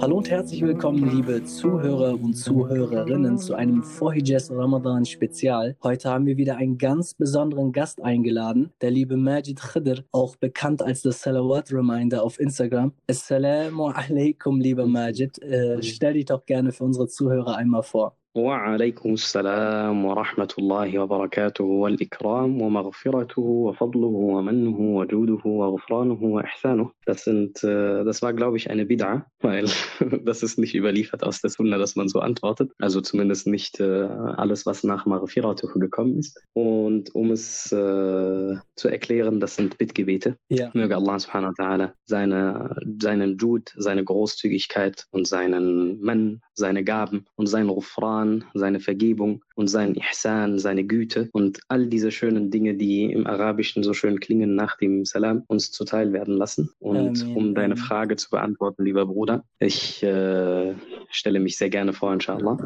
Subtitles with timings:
[0.00, 5.74] Hallo und herzlich willkommen, liebe Zuhörer und Zuhörerinnen, zu einem Vorhijaz Ramadan Spezial.
[5.82, 10.82] Heute haben wir wieder einen ganz besonderen Gast eingeladen, der liebe Majid Khidr, auch bekannt
[10.82, 12.92] als das Salawat Reminder auf Instagram.
[13.08, 15.40] Assalamu alaikum, lieber Majid.
[15.40, 18.18] Äh, stell dich doch gerne für unsere Zuhörer einmal vor.
[18.37, 26.91] وعليكم السلام ورحمة الله وبركاته والإكرام ومغفرته وفضله ومنه وجوده وغفرانه وإحسانه.
[27.07, 29.65] Das sind, äh, das war glaube ich eine Bid'a, weil
[30.23, 32.71] das ist nicht überliefert aus der Sunna, dass man so antwortet.
[32.79, 34.03] Also zumindest nicht äh,
[34.43, 36.39] alles, was nach Maghfiratuhu gekommen ist.
[36.53, 40.37] Und um es äh, zu erklären, das sind Bittgebete.
[40.49, 40.69] Ja.
[40.73, 47.25] Möge Allah subhanahu wa ta'ala seine, seinen Jud, seine Großzügigkeit und seinen Mann, seine Gaben
[47.35, 52.50] und sein Rufran Rahman, seine Vergebung und sein Ihsan, seine Güte und all diese schönen
[52.50, 56.70] Dinge, die im Arabischen so schön klingen nach dem Salam, uns zuteil werden lassen.
[56.78, 57.36] Und Amen.
[57.36, 60.74] um deine Frage zu beantworten, lieber Bruder, ich äh,
[61.10, 62.58] stelle mich sehr gerne vor, inshallah.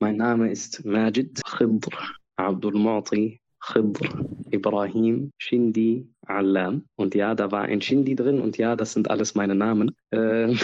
[0.00, 1.90] Mein Name ist Majid Khidr
[2.36, 6.84] Abdul Mu'ti Khidr Ibrahim Shindi Alam.
[6.96, 9.96] Und ja, da war ein Shindi drin und ja, das sind alles meine Namen.
[10.10, 10.54] Äh,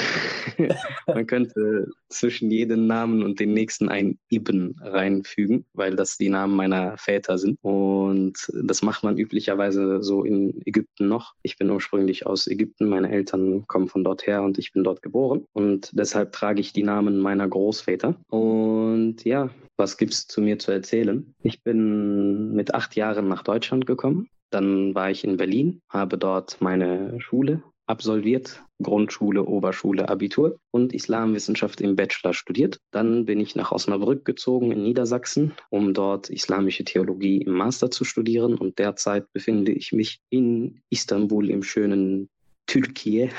[1.06, 6.55] man könnte zwischen jedem Namen und den nächsten ein Ibn reinfügen, weil das die Namen
[6.55, 7.59] meiner Väter sind.
[7.62, 11.34] Und das macht man üblicherweise so in Ägypten noch.
[11.42, 15.03] Ich bin ursprünglich aus Ägypten, meine Eltern kommen von dort her und ich bin dort
[15.03, 15.45] geboren.
[15.53, 18.17] Und deshalb trage ich die Namen meiner Großväter.
[18.29, 21.34] Und ja, was gibt's zu mir zu erzählen?
[21.42, 24.29] Ich bin mit acht Jahren nach Deutschland gekommen.
[24.51, 31.81] Dann war ich in Berlin, habe dort meine Schule absolviert, Grundschule, Oberschule, Abitur und Islamwissenschaft
[31.81, 32.81] im Bachelor studiert.
[32.91, 38.05] Dann bin ich nach Osnabrück gezogen in Niedersachsen, um dort islamische Theologie im Master zu
[38.05, 42.29] studieren und derzeit befinde ich mich in Istanbul im schönen
[42.69, 43.30] Türkei,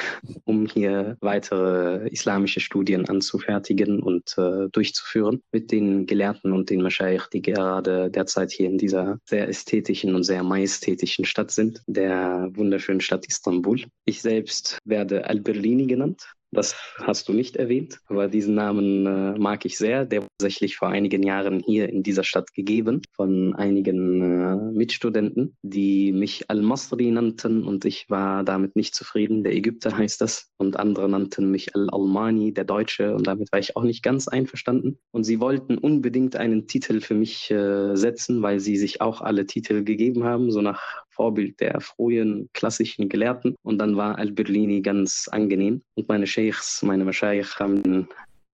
[0.44, 7.28] um hier weitere islamische Studien anzufertigen und äh, durchzuführen mit den Gelehrten und den Maschaich,
[7.32, 13.02] die gerade derzeit hier in dieser sehr ästhetischen und sehr majestätischen Stadt sind, der wunderschönen
[13.02, 13.84] Stadt Istanbul.
[14.06, 19.66] Ich selbst werde Al-Berlini genannt das hast du nicht erwähnt, aber diesen Namen äh, mag
[19.66, 20.06] ich sehr.
[20.06, 26.14] Der tatsächlich vor einigen Jahren hier in dieser Stadt gegeben von einigen äh, Mitstudenten, die
[26.14, 29.44] mich Al-Masri nannten und ich war damit nicht zufrieden.
[29.44, 33.76] Der Ägypter heißt das und andere nannten mich Al-Almani, der Deutsche und damit war ich
[33.76, 34.98] auch nicht ganz einverstanden.
[35.12, 39.46] Und sie wollten unbedingt einen Titel für mich äh, setzen, weil sie sich auch alle
[39.46, 43.56] Titel gegeben haben, so nach Vorbild der frühen klassischen Gelehrten.
[43.62, 45.82] Und dann war Al-Birlini ganz angenehm.
[45.96, 48.08] Und meine Sheikhs, meine Mashaykh haben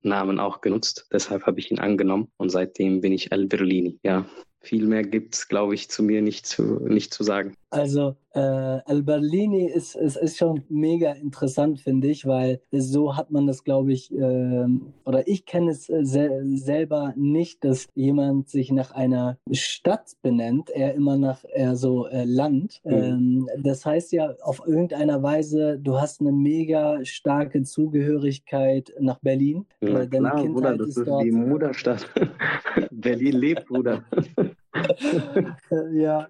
[0.06, 1.08] Namen auch genutzt.
[1.12, 2.32] Deshalb habe ich ihn angenommen.
[2.38, 4.00] Und seitdem bin ich Al-Birlini.
[4.04, 4.26] Ja,
[4.62, 7.56] viel mehr gibt es, glaube ich, zu mir nicht zu, nicht zu sagen.
[7.76, 13.48] Also äh, Al-Berlini ist, ist, ist schon mega interessant, finde ich, weil so hat man
[13.48, 14.66] das, glaube ich, äh,
[15.06, 20.70] oder ich kenne es äh, se selber nicht, dass jemand sich nach einer Stadt benennt,
[20.70, 22.82] er immer nach eher so äh, Land.
[22.84, 22.94] Mhm.
[22.94, 29.66] Ähm, das heißt ja auf irgendeiner Weise, du hast eine mega starke Zugehörigkeit nach Berlin.
[29.82, 32.10] Ja, äh, Deine klar, Kindheit Bruder, das ist, ist die Mutterstadt.
[32.92, 34.04] Berlin lebt, Bruder.
[35.94, 36.28] ja,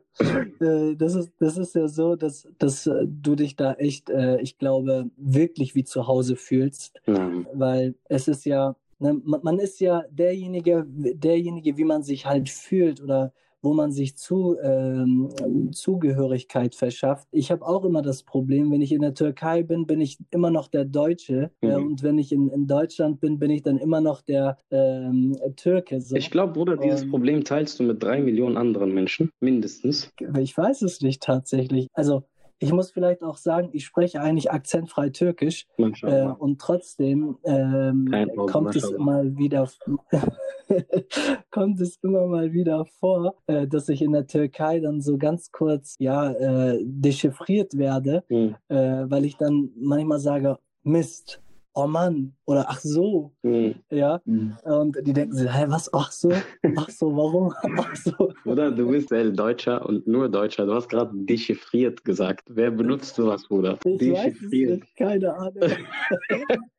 [0.60, 4.40] äh, das ist, das ist ja so, dass, dass äh, du dich da echt, äh,
[4.42, 7.02] ich glaube, wirklich wie zu Hause fühlst.
[7.08, 7.48] Mhm.
[7.54, 13.02] Weil es ist ja, ne, man ist ja derjenige, derjenige, wie man sich halt fühlt
[13.02, 13.34] oder
[13.66, 15.30] wo man sich zu, ähm,
[15.72, 17.28] Zugehörigkeit verschafft.
[17.32, 20.52] Ich habe auch immer das Problem, wenn ich in der Türkei bin, bin ich immer
[20.52, 21.52] noch der Deutsche.
[21.62, 21.70] Mhm.
[21.70, 25.36] Äh, und wenn ich in, in Deutschland bin, bin ich dann immer noch der ähm,
[25.56, 26.00] Türke.
[26.00, 26.16] So.
[26.16, 30.12] Ich glaube, Bruder, dieses um, Problem teilst du mit drei Millionen anderen Menschen, mindestens.
[30.40, 31.88] Ich weiß es nicht tatsächlich.
[31.94, 32.24] Also
[32.60, 38.10] ich muss vielleicht auch sagen, ich spreche eigentlich akzentfrei Türkisch äh, und trotzdem ähm,
[38.48, 39.70] kommt es immer wieder
[41.52, 45.52] kommt es immer mal wieder vor, äh, dass ich in der Türkei dann so ganz
[45.52, 48.56] kurz ja äh, dechiffriert werde, mhm.
[48.70, 51.42] weil ich dann manchmal sage Mist
[51.76, 53.76] oh Mann, oder ach so, mhm.
[53.90, 54.22] ja.
[54.26, 54.56] Mhm.
[54.64, 56.32] Und die denken sich, hä, was, ach so,
[56.78, 58.34] ach so, warum, ach so.
[58.46, 60.66] Oder du bist El Deutscher und nur Deutscher.
[60.66, 62.48] Du hast gerade dechiffriert gesagt.
[62.50, 63.78] Wer benutzt sowas, Bruder?
[63.86, 64.82] Ich dechiffriert.
[64.82, 65.72] Weiß keine Ahnung.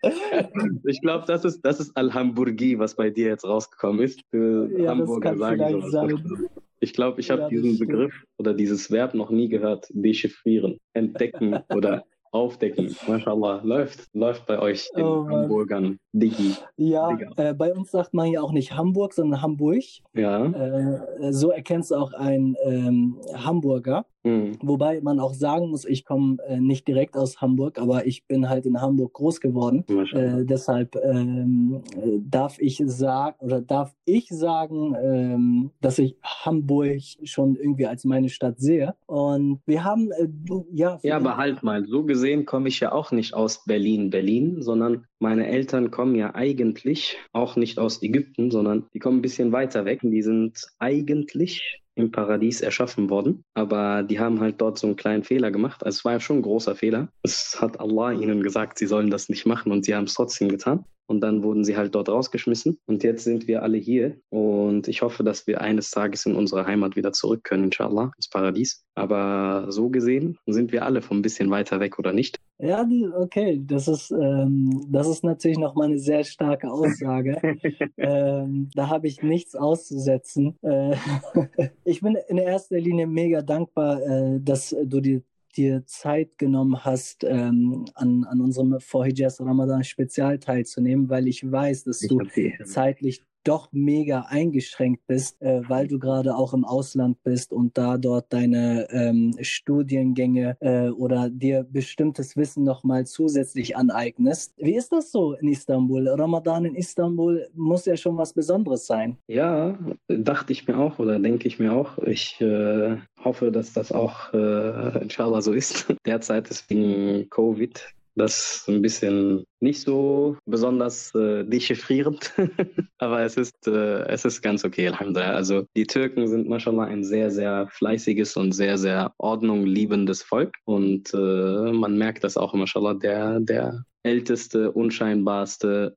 [0.84, 4.20] ich glaube, das ist, das ist Al-Hamburgi, was bei dir jetzt rausgekommen ist.
[4.32, 6.48] Ja, Hamburger sagen sein.
[6.80, 9.86] Ich glaube, ich habe ja, diesen Begriff oder dieses Verb noch nie gehört.
[9.90, 12.94] Dechiffrieren, entdecken oder aufdecken.
[13.06, 15.98] Mashallah, läuft, läuft bei euch in oh, Hamburgern.
[16.12, 16.54] Digi.
[16.76, 19.82] Ja, äh, bei uns sagt man ja auch nicht Hamburg, sondern Hamburg.
[20.14, 20.46] Ja.
[20.46, 24.06] Äh, so erkennst du auch einen ähm, Hamburger.
[24.26, 24.58] Mhm.
[24.60, 28.48] Wobei man auch sagen muss, ich komme äh, nicht direkt aus Hamburg, aber ich bin
[28.48, 29.84] halt in Hamburg groß geworden.
[29.88, 31.82] Äh, deshalb ähm,
[32.28, 38.28] darf ich sagen oder darf ich sagen, ähm, dass ich Hamburg schon irgendwie als meine
[38.28, 38.96] Stadt sehe.
[39.06, 40.26] Und wir haben äh,
[40.72, 40.98] ja.
[41.04, 45.06] Ja, aber halt mal, so gesehen komme ich ja auch nicht aus Berlin, Berlin, sondern
[45.20, 49.84] meine Eltern kommen ja eigentlich auch nicht aus Ägypten, sondern die kommen ein bisschen weiter
[49.84, 50.00] weg.
[50.02, 55.24] Die sind eigentlich im Paradies erschaffen worden, aber die haben halt dort so einen kleinen
[55.24, 55.84] Fehler gemacht.
[55.84, 57.08] Also es war ja schon ein großer Fehler.
[57.22, 60.48] Es hat Allah ihnen gesagt, sie sollen das nicht machen und sie haben es trotzdem
[60.48, 60.84] getan.
[61.06, 62.78] Und dann wurden sie halt dort rausgeschmissen.
[62.86, 64.16] Und jetzt sind wir alle hier.
[64.30, 68.28] Und ich hoffe, dass wir eines Tages in unsere Heimat wieder zurück können, inshallah, ins
[68.28, 68.84] Paradies.
[68.94, 72.40] Aber so gesehen sind wir alle von ein bisschen weiter weg, oder nicht?
[72.58, 72.88] Ja,
[73.18, 73.60] okay.
[73.64, 77.36] Das ist, ähm, das ist natürlich nochmal eine sehr starke Aussage.
[77.98, 80.56] ähm, da habe ich nichts auszusetzen.
[80.62, 80.96] Äh,
[81.84, 85.22] ich bin in erster Linie mega dankbar, äh, dass du die
[85.56, 91.84] dir Zeit genommen hast, ähm, an, an unserem Vorhijaz Ramadan Spezial teilzunehmen, weil ich weiß,
[91.84, 92.20] dass ich du
[92.64, 97.96] zeitlich doch mega eingeschränkt bist, äh, weil du gerade auch im Ausland bist und da
[97.96, 104.54] dort deine ähm, Studiengänge äh, oder dir bestimmtes Wissen nochmal zusätzlich aneignest.
[104.56, 106.08] Wie ist das so in Istanbul?
[106.08, 109.16] Ramadan in Istanbul muss ja schon was Besonderes sein.
[109.28, 109.78] Ja,
[110.08, 111.98] dachte ich mir auch oder denke ich mir auch.
[111.98, 115.86] Ich äh, hoffe, dass das auch äh, inshallah so ist.
[116.06, 122.32] Derzeit ist wegen Covid das ist ein bisschen nicht so besonders äh, dechiffrierend,
[122.98, 125.34] aber es ist, äh, es ist ganz okay, Alhamdulillah.
[125.34, 131.12] Also die Türken sind mashallah ein sehr, sehr fleißiges und sehr, sehr ordnungliebendes Volk und
[131.12, 135.96] äh, man merkt das auch, mashallah, der, der älteste, unscheinbarste,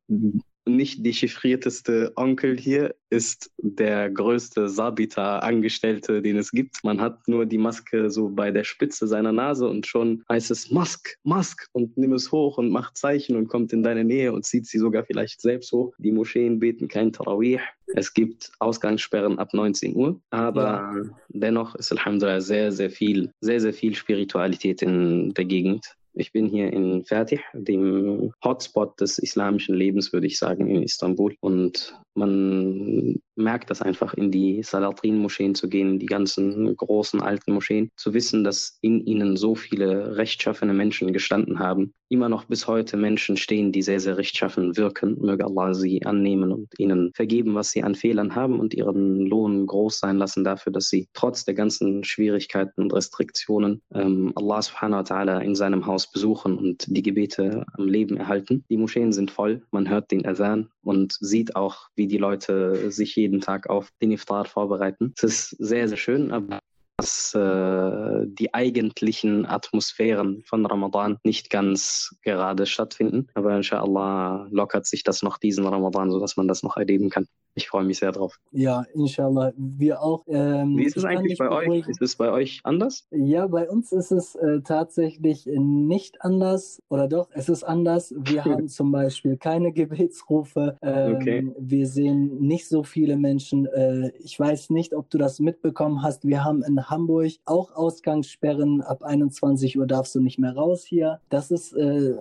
[0.75, 6.83] nicht dechiffrierteste Onkel hier ist der größte Sabita-Angestellte, den es gibt.
[6.83, 10.69] Man hat nur die Maske so bei der Spitze seiner Nase und schon heißt es
[10.71, 14.45] Mask, Mask und nimm es hoch und macht Zeichen und kommt in deine Nähe und
[14.45, 15.93] zieht sie sogar vielleicht selbst hoch.
[15.97, 17.59] Die Moscheen beten kein Tarawih.
[17.95, 21.03] Es gibt Ausgangssperren ab 19 Uhr, aber ja.
[21.29, 25.95] dennoch ist Alhamdulillah sehr, sehr viel, sehr, sehr viel Spiritualität in der Gegend.
[26.13, 31.35] Ich bin hier in Fertig, dem Hotspot des islamischen Lebens, würde ich sagen, in Istanbul.
[31.39, 37.89] Und man merkt das einfach, in die Salatrin-Moscheen zu gehen, die ganzen großen alten Moscheen,
[37.95, 41.93] zu wissen, dass in ihnen so viele rechtschaffene Menschen gestanden haben.
[42.09, 45.17] Immer noch bis heute Menschen stehen, die sehr, sehr rechtschaffen wirken.
[45.21, 49.65] Möge Allah sie annehmen und ihnen vergeben, was sie an Fehlern haben und ihren Lohn
[49.65, 54.99] groß sein lassen dafür, dass sie trotz der ganzen Schwierigkeiten und Restriktionen ähm, Allah subhanahu
[54.99, 58.65] wa ta'ala in seinem Haus besuchen und die Gebete am Leben erhalten.
[58.69, 63.15] Die Moscheen sind voll, man hört den Adhan und sieht auch, wie die Leute sich
[63.15, 65.13] jeden Tag auf den Iftar vorbereiten.
[65.15, 66.59] Es ist sehr, sehr schön, aber
[66.99, 73.27] dass äh, die eigentlichen Atmosphären von Ramadan nicht ganz gerade stattfinden.
[73.35, 77.25] Aber inshallah lockert sich das noch diesen Ramadan, sodass man das noch erleben kann.
[77.59, 78.39] Ich freue mich sehr drauf.
[78.53, 79.51] Ja, inshallah.
[79.57, 80.23] Wir auch.
[80.27, 81.85] Ähm, Wie ist es eigentlich bei euch?
[81.89, 83.05] Ist es bei euch anders?
[83.11, 86.81] Ja, bei uns ist es äh, tatsächlich nicht anders.
[86.87, 88.13] Oder doch, es ist anders.
[88.17, 90.77] Wir haben zum Beispiel keine Gebetsrufe.
[90.81, 91.53] Ähm, okay.
[91.59, 93.65] Wir sehen nicht so viele Menschen.
[93.65, 96.25] Äh, ich weiß nicht, ob du das mitbekommen hast.
[96.25, 98.81] Wir haben in Hamburg auch Ausgangssperren.
[98.81, 101.19] Ab 21 Uhr darfst du nicht mehr raus hier.
[101.29, 102.11] Das ist äh,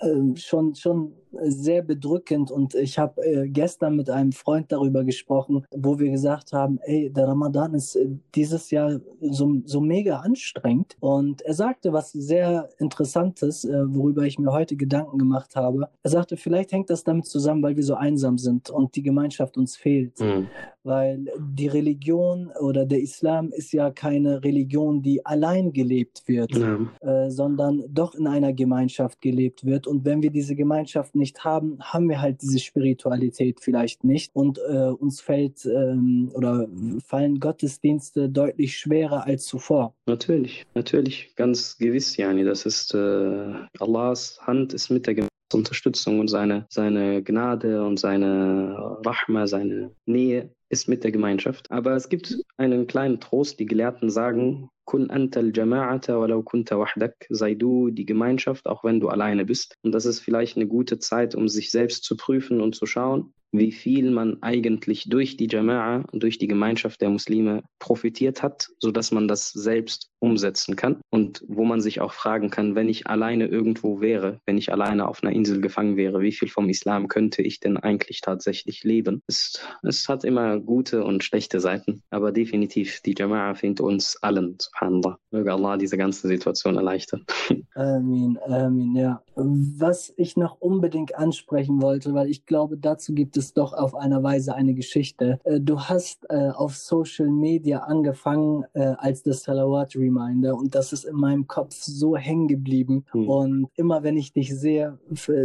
[0.00, 5.64] äh, schon, schon sehr bedrückend und ich habe äh, gestern mit einem Freund darüber gesprochen,
[5.70, 10.96] wo wir gesagt haben, ey, der Ramadan ist äh, dieses Jahr so, so mega anstrengend
[11.00, 15.88] und er sagte was sehr Interessantes, äh, worüber ich mir heute Gedanken gemacht habe.
[16.02, 19.56] Er sagte, vielleicht hängt das damit zusammen, weil wir so einsam sind und die Gemeinschaft
[19.56, 20.20] uns fehlt.
[20.20, 20.48] Mhm
[20.84, 26.78] weil die Religion oder der Islam ist ja keine Religion, die allein gelebt wird, ja.
[27.00, 29.86] äh, sondern doch in einer Gemeinschaft gelebt wird.
[29.86, 34.34] Und wenn wir diese Gemeinschaft nicht haben, haben wir halt diese Spiritualität vielleicht nicht.
[34.34, 36.68] Und äh, uns fällt ähm, oder
[37.04, 39.94] fallen Gottesdienste deutlich schwerer als zuvor.
[40.06, 42.44] Natürlich, natürlich, ganz gewiss, Jani.
[42.44, 45.31] Das ist äh, Allahs Hand ist mit der Gemeinschaft.
[45.54, 51.70] Unterstützung und seine, seine Gnade und seine Rahma, seine Nähe ist mit der Gemeinschaft.
[51.70, 53.60] Aber es gibt einen kleinen Trost.
[53.60, 57.14] Die Gelehrten sagen, Kun antal jama'ata walau kunta wahdak.
[57.28, 59.76] Sei du die Gemeinschaft, auch wenn du alleine bist.
[59.82, 63.32] Und das ist vielleicht eine gute Zeit, um sich selbst zu prüfen und zu schauen,
[63.52, 69.12] wie viel man eigentlich durch die Jama'a, durch die Gemeinschaft der Muslime profitiert hat, sodass
[69.12, 73.46] man das selbst umsetzen kann und wo man sich auch fragen kann, wenn ich alleine
[73.46, 77.42] irgendwo wäre, wenn ich alleine auf einer Insel gefangen wäre, wie viel vom Islam könnte
[77.42, 79.20] ich denn eigentlich tatsächlich leben?
[79.26, 84.56] Es, es hat immer gute und schlechte Seiten, aber definitiv die Jama'a findet uns allen,
[84.58, 85.18] subhanallah.
[85.30, 87.26] Möge Allah diese ganze Situation erleichtern.
[87.74, 89.22] Amin, Amin, ja.
[89.34, 94.22] Was ich noch unbedingt ansprechen wollte, weil ich glaube, dazu gibt es doch auf einer
[94.22, 95.40] Weise eine Geschichte.
[95.44, 100.92] Äh, du hast äh, auf Social Media angefangen äh, als das Salawat Reminder und das
[100.92, 103.04] ist in meinem Kopf so hängen geblieben.
[103.10, 103.28] Hm.
[103.28, 104.98] Und immer wenn ich dich sehe,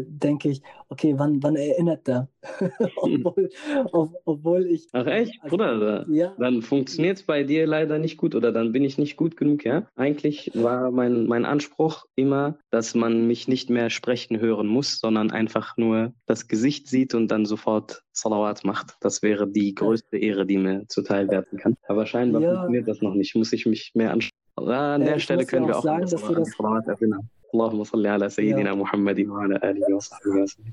[0.07, 2.27] denke ich, okay, wann, wann erinnert er?
[2.95, 3.49] obwohl,
[3.91, 4.87] ob, obwohl ich.
[4.93, 6.05] Ach echt, also, Bruder?
[6.09, 6.33] Ja.
[6.37, 9.65] Dann funktioniert es bei dir leider nicht gut oder dann bin ich nicht gut genug,
[9.65, 9.87] ja?
[9.95, 15.31] Eigentlich war mein, mein Anspruch immer, dass man mich nicht mehr sprechen hören muss, sondern
[15.31, 18.95] einfach nur das Gesicht sieht und dann sofort Salawat macht.
[19.01, 21.75] Das wäre die größte Ehre, die mir zuteil werden kann.
[21.87, 22.49] Aber scheinbar ja.
[22.49, 23.35] funktioniert das noch nicht.
[23.35, 24.31] Muss ich mich mehr anschauen.
[24.55, 27.29] An der äh, Stelle können wir auch sagen, dass du das Salawat erinnern.
[27.54, 28.74] اللهم صل على سيدنا ja.
[28.74, 30.72] محمد وعلى آله وصحبه وسلم.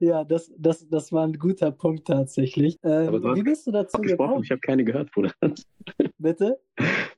[0.00, 2.78] ja, das, das, das war ein guter Punkt tatsächlich.
[2.84, 4.42] Ähm, wie bist du dazu gekommen?
[4.42, 5.32] Ich habe keine gehört, Bruder.
[6.18, 6.60] Bitte?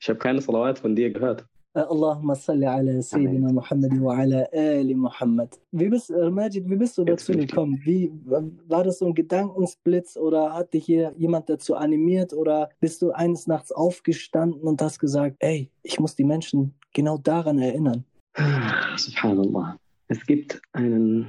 [0.00, 1.44] Ich habe keine Salawat von dir gehört.
[1.76, 5.58] اللهم صل على سيدنا محمد وعلى آل Muhammad.
[5.72, 7.80] Wie bist, äh, Majid, wie bist du dazu gekommen?
[7.84, 8.12] Wie,
[8.68, 13.12] war das so ein Gedankensblitz oder hat dich hier jemand dazu animiert oder bist du
[13.12, 18.03] eines Nachts aufgestanden und hast gesagt, ey, ich muss die Menschen genau daran erinnern?
[18.97, 19.77] Subhanallah.
[20.07, 21.27] Es gibt einen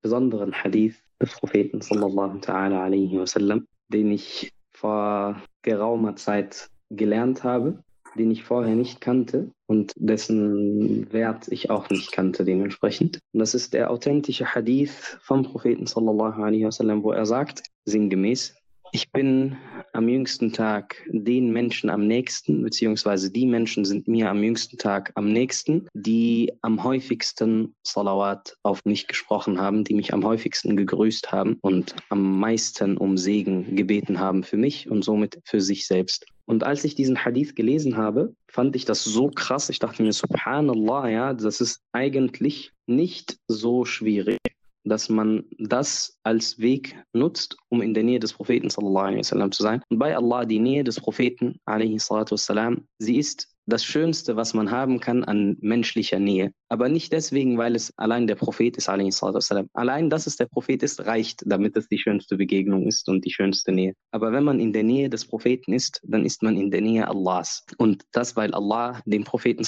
[0.00, 7.78] besonderen Hadith des Propheten sallallahu alaihi wasallam, den ich vor geraumer Zeit gelernt habe
[8.16, 13.20] den ich vorher nicht kannte und dessen Wert ich auch nicht kannte dementsprechend.
[13.32, 18.54] Und das ist der authentische Hadith vom Propheten sallallahu alaihi wasallam, wo er sagt, sinngemäß,
[18.94, 19.56] ich bin
[19.94, 25.12] am jüngsten Tag den Menschen am nächsten, beziehungsweise die Menschen sind mir am jüngsten Tag
[25.14, 31.32] am nächsten, die am häufigsten Salawat auf mich gesprochen haben, die mich am häufigsten gegrüßt
[31.32, 36.26] haben und am meisten um Segen gebeten haben für mich und somit für sich selbst.
[36.44, 39.70] Und als ich diesen Hadith gelesen habe, fand ich das so krass.
[39.70, 44.38] Ich dachte mir, subhanallah, ja, das ist eigentlich nicht so schwierig
[44.84, 49.82] dass man das als Weg nutzt, um in der Nähe des Propheten wasallam zu sein.
[49.88, 54.98] Und bei Allah, die Nähe des Propheten wassalam, sie ist das Schönste, was man haben
[55.00, 56.52] kann an menschlicher Nähe.
[56.72, 61.04] Aber nicht deswegen, weil es allein der Prophet ist, allein, dass es der Prophet ist,
[61.04, 63.92] reicht, damit es die schönste Begegnung ist und die schönste Nähe.
[64.10, 67.06] Aber wenn man in der Nähe des Propheten ist, dann ist man in der Nähe
[67.06, 67.66] Allahs.
[67.76, 69.66] Und das, weil Allah den Propheten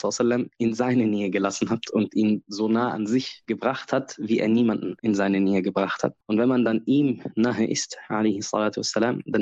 [0.56, 4.48] in seine Nähe gelassen hat und ihn so nah an sich gebracht hat, wie er
[4.48, 6.14] niemanden in seine Nähe gebracht hat.
[6.24, 8.24] Und wenn man dann ihm nahe ist, dann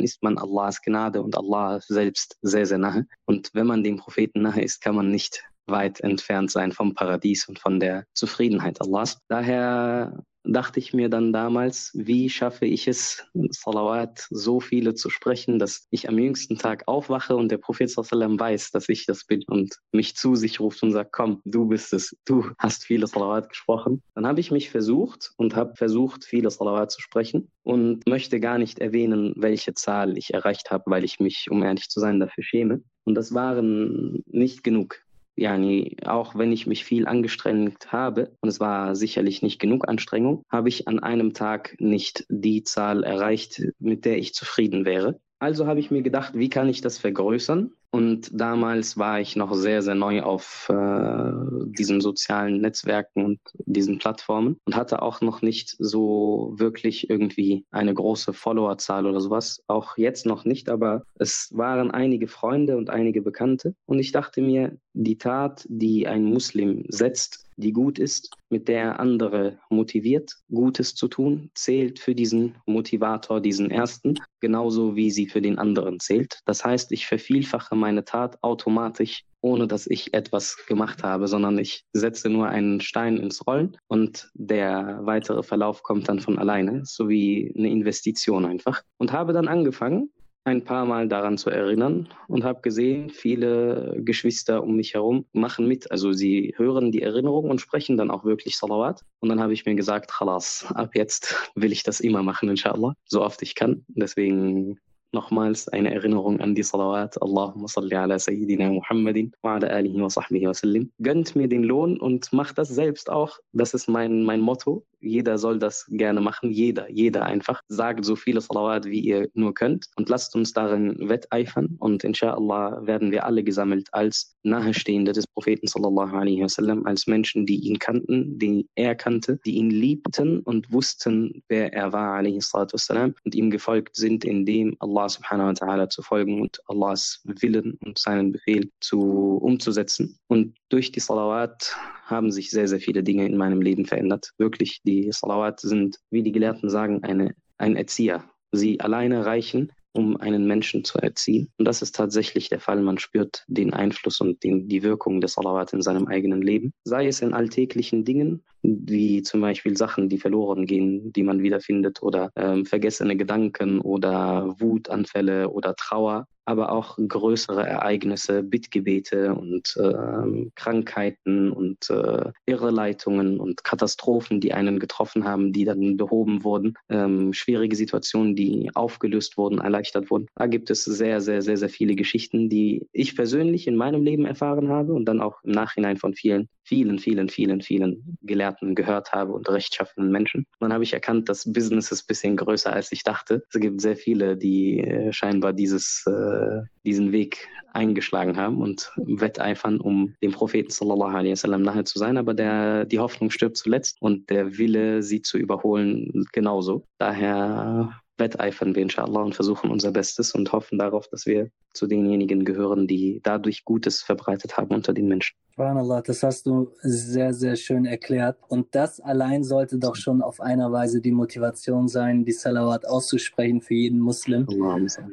[0.02, 3.06] ist man Allahs Gnade und Allah selbst sehr, sehr nahe.
[3.24, 7.48] Und wenn man dem Propheten nahe ist, kann man nicht weit entfernt sein vom Paradies
[7.48, 9.18] und von der Zufriedenheit Allahs.
[9.28, 15.58] Daher dachte ich mir dann damals, wie schaffe ich es, Salawat so viele zu sprechen,
[15.58, 19.42] dass ich am jüngsten Tag aufwache und der Prophet sallam weiß, dass ich das bin
[19.46, 23.48] und mich zu sich ruft und sagt, komm, du bist es, du hast viele Salawat
[23.48, 24.02] gesprochen.
[24.14, 28.58] Dann habe ich mich versucht und habe versucht, viele Salawat zu sprechen und möchte gar
[28.58, 32.42] nicht erwähnen, welche Zahl ich erreicht habe, weil ich mich, um ehrlich zu sein, dafür
[32.42, 32.82] schäme.
[33.04, 35.01] Und das waren nicht genug.
[35.34, 40.44] Yani, auch wenn ich mich viel angestrengt habe, und es war sicherlich nicht genug Anstrengung,
[40.50, 45.20] habe ich an einem Tag nicht die Zahl erreicht, mit der ich zufrieden wäre.
[45.38, 47.72] Also habe ich mir gedacht, wie kann ich das vergrößern?
[47.94, 51.32] Und damals war ich noch sehr, sehr neu auf äh,
[51.66, 57.92] diesen sozialen Netzwerken und diesen Plattformen und hatte auch noch nicht so wirklich irgendwie eine
[57.92, 59.62] große Followerzahl oder sowas.
[59.66, 63.74] Auch jetzt noch nicht, aber es waren einige Freunde und einige Bekannte.
[63.84, 68.82] Und ich dachte mir, die Tat, die ein Muslim setzt, die gut ist, mit der
[68.82, 75.26] er andere motiviert, Gutes zu tun, zählt für diesen Motivator, diesen ersten, genauso wie sie
[75.26, 76.40] für den anderen zählt.
[76.44, 81.84] Das heißt, ich vervielfache meine Tat automatisch, ohne dass ich etwas gemacht habe, sondern ich
[81.92, 87.08] setze nur einen Stein ins Rollen und der weitere Verlauf kommt dann von alleine, so
[87.08, 88.82] wie eine Investition einfach.
[88.98, 90.10] Und habe dann angefangen,
[90.44, 95.68] ein paar Mal daran zu erinnern und habe gesehen, viele Geschwister um mich herum machen
[95.68, 95.90] mit.
[95.90, 99.02] Also sie hören die Erinnerung und sprechen dann auch wirklich Salawat.
[99.20, 102.94] Und dann habe ich mir gesagt, Khalas, ab jetzt will ich das immer machen, inshallah,
[103.04, 103.84] so oft ich kann.
[103.88, 104.78] Deswegen
[105.12, 107.20] nochmals eine Erinnerung an die Salawat.
[107.22, 110.90] Allahumma salli ala Sayyidina Muhammadin wa ala alihi wa sahbihi wa sallim.
[111.02, 113.38] Gönnt mir den Lohn und macht das selbst auch.
[113.52, 114.84] Das ist mein, mein Motto.
[115.00, 116.52] Jeder soll das gerne machen.
[116.52, 117.60] Jeder, jeder einfach.
[117.68, 119.86] Sagt so viele Salawat, wie ihr nur könnt.
[119.96, 121.76] Und lasst uns darin wetteifern.
[121.80, 127.46] Und inshallah werden wir alle gesammelt als Nahestehende des Propheten sallallahu alaihi wasallam, als Menschen,
[127.46, 132.38] die ihn kannten, die er kannte, die ihn liebten und wussten, wer er war, alaihi
[132.38, 137.78] wassalam, und ihm gefolgt sind, indem Allah subhanahu wa ta'ala zu folgen und Allahs Willen
[137.84, 140.18] und seinen Befehl zu umzusetzen.
[140.28, 144.30] Und durch die Salawat haben sich sehr, sehr viele Dinge in meinem Leben verändert.
[144.38, 148.24] Wirklich, die Salawat sind, wie die Gelehrten sagen, eine, ein Erzieher.
[148.52, 151.50] Sie alleine reichen, um einen Menschen zu erziehen.
[151.58, 152.80] Und das ist tatsächlich der Fall.
[152.80, 156.72] Man spürt den Einfluss und den, die Wirkung des Salawat in seinem eigenen Leben.
[156.84, 162.02] Sei es in alltäglichen Dingen, wie zum Beispiel Sachen, die verloren gehen, die man wiederfindet,
[162.02, 170.50] oder ähm, vergessene Gedanken oder Wutanfälle oder Trauer aber auch größere Ereignisse, Bittgebete und äh,
[170.54, 177.32] Krankheiten und äh, Irreleitungen und Katastrophen, die einen getroffen haben, die dann behoben wurden, ähm,
[177.32, 180.26] schwierige Situationen, die aufgelöst wurden, erleichtert wurden.
[180.34, 184.26] Da gibt es sehr, sehr, sehr, sehr viele Geschichten, die ich persönlich in meinem Leben
[184.26, 188.18] erfahren habe und dann auch im Nachhinein von vielen, vielen, vielen, vielen, vielen
[188.52, 190.46] Gelehrten gehört habe und rechtschaffenen Menschen.
[190.60, 193.42] Dann habe ich erkannt, das Business ist ein bisschen größer, als ich dachte.
[193.52, 199.80] Es gibt sehr viele, die äh, scheinbar dieses äh, diesen Weg eingeschlagen haben und wetteifern,
[199.80, 202.18] um dem Propheten sallallahu alaihi wasallam nahe zu sein.
[202.18, 206.84] Aber der, die Hoffnung stirbt zuletzt und der Wille, sie zu überholen, genauso.
[206.98, 212.44] Daher wetteifern wir inshallah und versuchen unser Bestes und hoffen darauf, dass wir zu denjenigen
[212.44, 215.36] gehören, die dadurch Gutes verbreitet haben unter den Menschen.
[215.54, 218.38] Subhanallah, das hast du sehr, sehr schön erklärt.
[218.48, 223.60] Und das allein sollte doch schon auf einer Weise die Motivation sein, die Salawat auszusprechen
[223.60, 224.46] für jeden Muslim.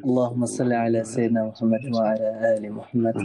[0.02, 3.18] Allahumma salli ala Sayyidina Muhammad wa ala ali Muhammad.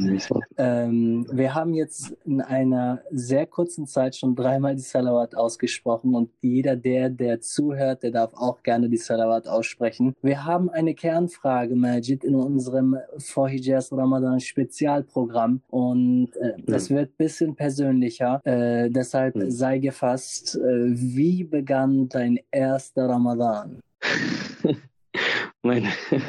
[0.59, 6.31] Ähm, wir haben jetzt in einer sehr kurzen Zeit schon dreimal die Salawat ausgesprochen und
[6.41, 10.17] jeder, der, der zuhört, der darf auch gerne die Salawat aussprechen.
[10.21, 17.17] Wir haben eine Kernfrage, Majid, in unserem Vorhijaz Ramadan Spezialprogramm und äh, das wird ein
[17.17, 18.41] bisschen persönlicher.
[18.45, 19.51] Äh, deshalb mhm.
[19.51, 23.81] sei gefasst, äh, wie begann dein erster Ramadan?
[25.63, 25.89] mein,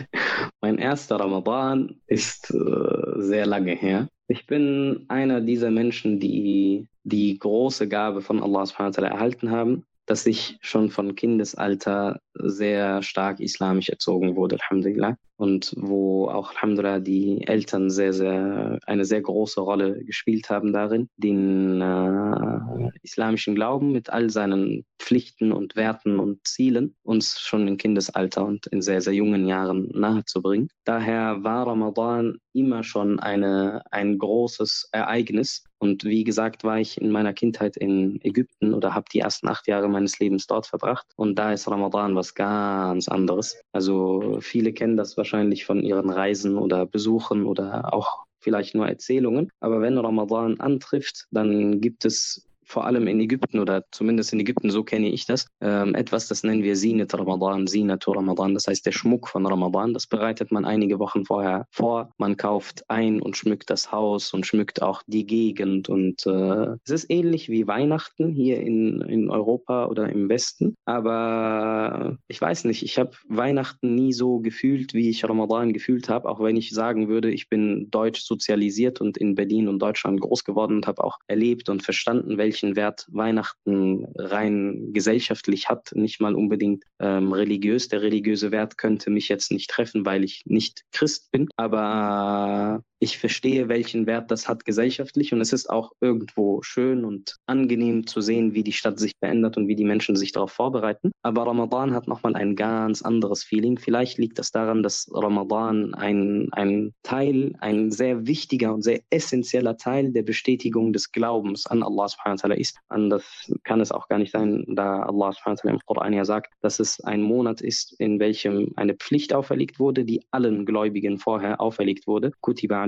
[0.61, 4.07] mein erster Ramadan ist äh, sehr lange her.
[4.27, 9.85] Ich bin einer dieser Menschen, die die große Gabe von Allah subhanahu wa erhalten haben,
[10.05, 16.99] dass ich schon von Kindesalter sehr stark islamisch erzogen wurde, Alhamdulillah und wo auch Alhamdulillah
[16.99, 23.91] die Eltern sehr, sehr, eine sehr große Rolle gespielt haben darin, den äh, islamischen Glauben
[23.91, 29.01] mit all seinen Pflichten und Werten und Zielen uns schon im Kindesalter und in sehr,
[29.01, 30.69] sehr jungen Jahren nahezubringen.
[30.85, 35.63] Daher war Ramadan immer schon eine, ein großes Ereignis.
[35.79, 39.67] Und wie gesagt, war ich in meiner Kindheit in Ägypten oder habe die ersten acht
[39.67, 41.05] Jahre meines Lebens dort verbracht.
[41.15, 43.59] Und da ist Ramadan was ganz anderes.
[43.71, 49.49] Also viele kennen das wahrscheinlich von ihren Reisen oder Besuchen oder auch vielleicht nur Erzählungen.
[49.59, 54.69] Aber wenn Ramadan antrifft, dann gibt es vor allem in Ägypten oder zumindest in Ägypten,
[54.69, 58.85] so kenne ich das, ähm, etwas, das nennen wir Sinat Ramadan, Sinat Ramadan, das heißt
[58.85, 59.93] der Schmuck von Ramadan.
[59.93, 62.11] Das bereitet man einige Wochen vorher vor.
[62.17, 65.89] Man kauft ein und schmückt das Haus und schmückt auch die Gegend.
[65.89, 70.75] Und äh, es ist ähnlich wie Weihnachten hier in, in Europa oder im Westen.
[70.85, 76.29] Aber ich weiß nicht, ich habe Weihnachten nie so gefühlt, wie ich Ramadan gefühlt habe,
[76.29, 80.43] auch wenn ich sagen würde, ich bin deutsch sozialisiert und in Berlin und Deutschland groß
[80.43, 86.21] geworden und habe auch erlebt und verstanden, welche welchen Wert Weihnachten rein gesellschaftlich hat, nicht
[86.21, 87.89] mal unbedingt ähm, religiös.
[87.89, 93.17] Der religiöse Wert könnte mich jetzt nicht treffen, weil ich nicht Christ bin, aber ich
[93.19, 98.19] verstehe, welchen Wert das hat gesellschaftlich und es ist auch irgendwo schön und angenehm zu
[98.19, 101.11] sehen, wie die Stadt sich verändert und wie die Menschen sich darauf vorbereiten.
[101.21, 103.77] Aber Ramadan hat nochmal ein ganz anderes Feeling.
[103.77, 109.77] Vielleicht liegt das daran, dass Ramadan ein, ein Teil, ein sehr wichtiger und sehr essentieller
[109.77, 112.77] Teil der Bestätigung des Glaubens an Allah subhanahu wa ta'ala ist.
[112.89, 113.25] Anders
[113.63, 116.53] kann es auch gar nicht sein, da Allah subhanahu wa ta'ala im Koran ja sagt,
[116.61, 121.61] dass es ein Monat ist, in welchem eine Pflicht auferlegt wurde, die allen Gläubigen vorher
[121.61, 122.31] auferlegt wurde.
[122.41, 122.81] Kutiba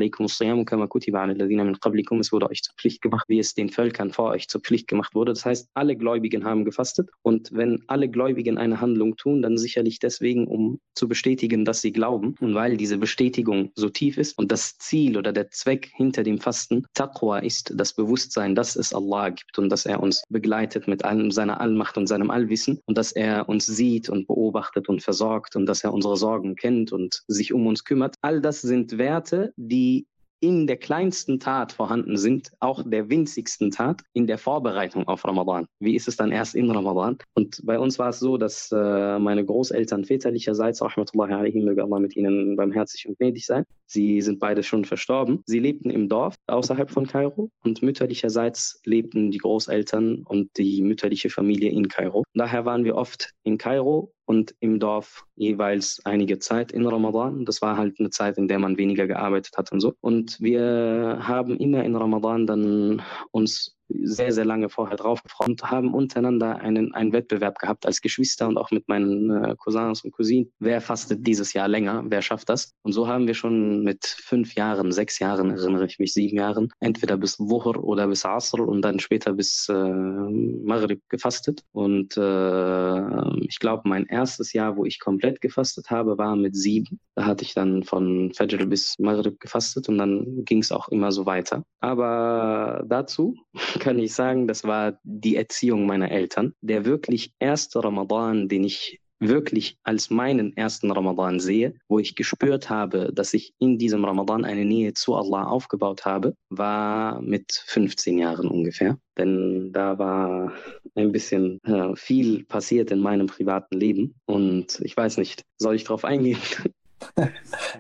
[2.20, 5.15] es wurde euch zur Pflicht gemacht, wie es den Völkern vor euch zur Pflicht gemacht
[5.15, 5.34] wurde.
[5.34, 7.10] Das heißt, alle Gläubigen haben gefastet.
[7.22, 11.91] Und wenn alle Gläubigen eine Handlung tun, dann sicherlich deswegen, um zu bestätigen, dass sie
[11.91, 12.36] glauben.
[12.39, 16.39] Und weil diese Bestätigung so tief ist und das Ziel oder der Zweck hinter dem
[16.39, 21.06] Fasten Taqwa ist, das Bewusstsein, dass es Allah gibt und dass er uns begleitet mit
[21.06, 25.56] allem seiner Allmacht und seinem Allwissen und dass er uns sieht und beobachtet und versorgt
[25.56, 28.15] und dass er unsere Sorgen kennt und sich um uns kümmert.
[28.22, 29.96] All das sind Werte, die
[30.39, 35.65] in der kleinsten Tat vorhanden sind, auch der winzigsten Tat in der Vorbereitung auf Ramadan.
[35.80, 37.17] Wie ist es dann erst in Ramadan?
[37.34, 42.00] Und bei uns war es so, dass äh, meine Großeltern väterlicherseits, rahmatullahi alaihim, möge Allah
[42.00, 45.41] mit ihnen barmherzig und gnädig sein, sie sind beide schon verstorben.
[45.45, 51.30] Sie lebten im Dorf außerhalb von Kairo und mütterlicherseits lebten die Großeltern und die mütterliche
[51.30, 52.23] Familie in Kairo.
[52.34, 57.46] Daher waren wir oft in Kairo und im Dorf jeweils einige Zeit in Ramadan.
[57.46, 59.94] Das war halt eine Zeit, in der man weniger gearbeitet hat und so.
[60.02, 65.93] Und wir haben immer in Ramadan dann uns sehr, sehr lange vorher drauf und haben
[65.93, 70.52] untereinander einen, einen Wettbewerb gehabt als Geschwister und auch mit meinen äh, Cousins und Cousinen.
[70.60, 72.04] Wer fastet dieses Jahr länger?
[72.08, 72.73] Wer schafft das?
[72.84, 76.69] Und so haben wir schon mit fünf Jahren, sechs Jahren, erinnere ich mich, sieben Jahren,
[76.80, 81.63] entweder bis Wuhr oder bis Asr und dann später bis äh, Maghrib gefastet.
[81.71, 87.00] Und äh, ich glaube, mein erstes Jahr, wo ich komplett gefastet habe, war mit sieben.
[87.15, 91.12] Da hatte ich dann von Fajr bis Maghrib gefastet und dann ging es auch immer
[91.12, 91.63] so weiter.
[91.80, 93.36] Aber dazu
[93.80, 96.54] kann ich sagen, das war die Erziehung meiner Eltern.
[96.62, 102.70] Der wirklich erste Ramadan, den ich wirklich als meinen ersten Ramadan sehe, wo ich gespürt
[102.70, 108.20] habe, dass ich in diesem Ramadan eine Nähe zu Allah aufgebaut habe, war mit 15
[108.20, 108.98] Jahren ungefähr.
[109.18, 110.54] Denn da war
[110.96, 114.16] ein bisschen äh, viel passiert in meinem privaten Leben.
[114.26, 116.40] Und ich weiß nicht, soll ich darauf eingehen?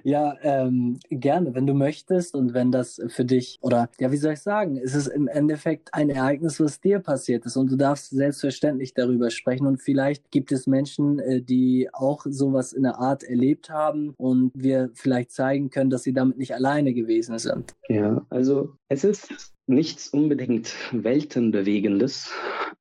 [0.03, 4.33] ja, ähm, gerne, wenn du möchtest und wenn das für dich, oder ja, wie soll
[4.33, 8.09] ich sagen, es ist im Endeffekt ein Ereignis, was dir passiert ist und du darfst
[8.09, 13.23] selbstverständlich darüber sprechen und vielleicht gibt es Menschen, äh, die auch sowas in der Art
[13.23, 17.75] erlebt haben und wir vielleicht zeigen können, dass sie damit nicht alleine gewesen sind.
[17.89, 22.31] Ja, also es ist nichts unbedingt Weltenbewegendes,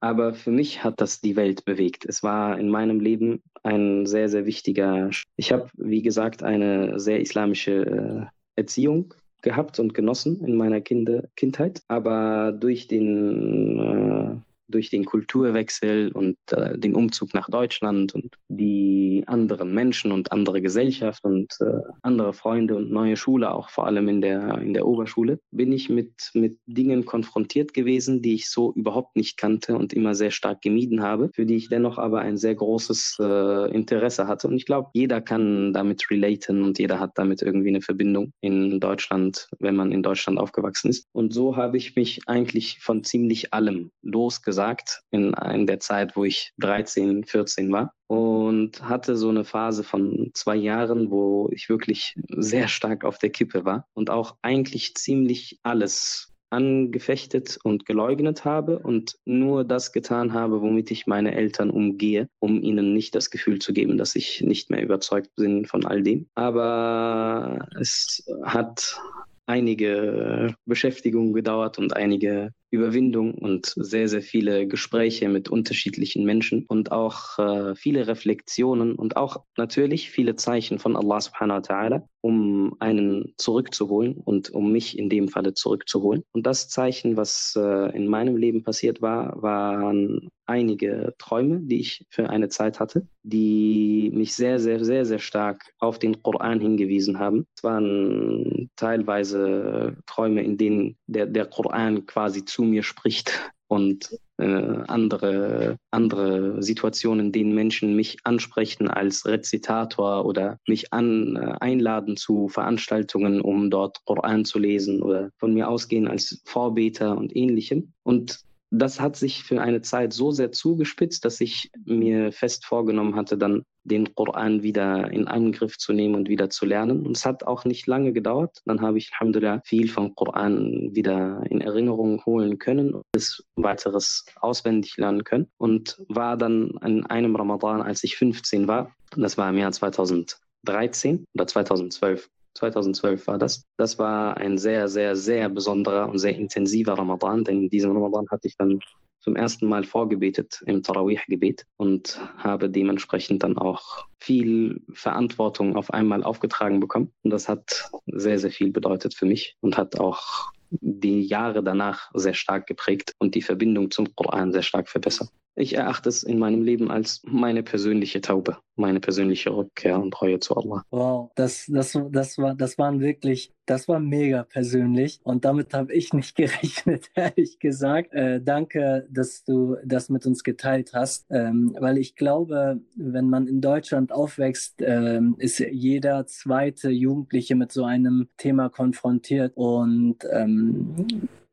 [0.01, 2.05] aber für mich hat das die Welt bewegt.
[2.07, 5.11] Es war in meinem Leben ein sehr, sehr wichtiger.
[5.37, 11.25] Ich habe, wie gesagt, eine sehr islamische äh, Erziehung gehabt und genossen in meiner Kinder
[11.37, 18.35] Kindheit, aber durch den äh, durch den Kulturwechsel und äh, den Umzug nach Deutschland und
[18.49, 23.87] die anderen Menschen und andere Gesellschaft und äh, andere Freunde und neue Schule, auch vor
[23.87, 28.51] allem in der, in der Oberschule, bin ich mit, mit Dingen konfrontiert gewesen, die ich
[28.51, 32.21] so überhaupt nicht kannte und immer sehr stark gemieden habe, für die ich dennoch aber
[32.21, 34.49] ein sehr großes äh, Interesse hatte.
[34.49, 38.81] Und ich glaube, jeder kann damit relaten und jeder hat damit irgendwie eine Verbindung in
[38.81, 41.07] Deutschland, wenn man in Deutschland aufgewachsen ist.
[41.13, 46.17] Und so habe ich mich eigentlich von ziemlich allem losgesagt gesagt, in, in der Zeit,
[46.17, 51.69] wo ich 13, 14 war und hatte so eine Phase von zwei Jahren, wo ich
[51.69, 58.47] wirklich sehr stark auf der Kippe war und auch eigentlich ziemlich alles angefechtet und geleugnet
[58.47, 63.31] habe und nur das getan habe, womit ich meine Eltern umgehe, um ihnen nicht das
[63.31, 66.29] Gefühl zu geben, dass ich nicht mehr überzeugt bin von all dem.
[66.35, 68.99] Aber es hat
[69.47, 76.93] einige Beschäftigungen gedauert und einige Überwindung und sehr, sehr viele Gespräche mit unterschiedlichen Menschen und
[76.93, 82.77] auch äh, viele Reflexionen und auch natürlich viele Zeichen von Allah subhanahu wa ta'ala, um
[82.81, 86.23] einen zurückzuholen und um mich in dem Falle zurückzuholen.
[86.33, 92.07] Und das Zeichen, was äh, in meinem Leben passiert war, waren einige Träume, die ich
[92.09, 97.19] für eine Zeit hatte, die mich sehr, sehr, sehr, sehr stark auf den Koran hingewiesen
[97.19, 97.47] haben.
[97.57, 103.33] Es waren teilweise Träume, in denen der, der Koran quasi zu mir spricht
[103.69, 104.45] und äh,
[104.87, 112.17] andere, andere Situationen, in denen Menschen mich ansprechen als Rezitator oder mich an, äh, einladen
[112.17, 117.93] zu Veranstaltungen, um dort Koran zu lesen oder von mir ausgehen als Vorbeter und ähnlichem.
[118.03, 123.15] Und das hat sich für eine Zeit so sehr zugespitzt, dass ich mir fest vorgenommen
[123.15, 127.07] hatte, dann den Koran wieder in Angriff zu nehmen und wieder zu lernen.
[127.07, 128.61] Und es hat auch nicht lange gedauert.
[128.65, 134.25] Dann habe ich, Alhamdulillah, viel vom Koran wieder in Erinnerung holen können und es weiteres
[134.41, 135.49] auswendig lernen können.
[135.59, 141.25] Und war dann an einem Ramadan, als ich 15 war, das war im Jahr 2013
[141.35, 143.65] oder 2012, 2012 war das.
[143.77, 148.27] Das war ein sehr, sehr, sehr besonderer und sehr intensiver Ramadan, denn in diesem Ramadan
[148.31, 148.81] hatte ich dann
[149.21, 156.23] zum ersten Mal vorgebetet im Tarawih-Gebet und habe dementsprechend dann auch viel Verantwortung auf einmal
[156.23, 157.13] aufgetragen bekommen.
[157.25, 162.11] Und das hat sehr, sehr viel bedeutet für mich und hat auch die Jahre danach
[162.15, 165.31] sehr stark geprägt und die Verbindung zum Koran sehr stark verbessert.
[165.59, 170.39] Ich erachte es in meinem Leben als meine persönliche Taube, meine persönliche Rückkehr und Reue
[170.39, 170.85] zu Allah.
[170.91, 175.95] Wow, das, das, das, war, das waren wirklich, das war mega persönlich und damit habe
[175.95, 178.13] ich nicht gerechnet, ehrlich gesagt.
[178.13, 183.49] Äh, danke, dass du das mit uns geteilt hast, ähm, weil ich glaube, wenn man
[183.49, 191.07] in Deutschland aufwächst, äh, ist jeder zweite Jugendliche mit so einem Thema konfrontiert und ähm,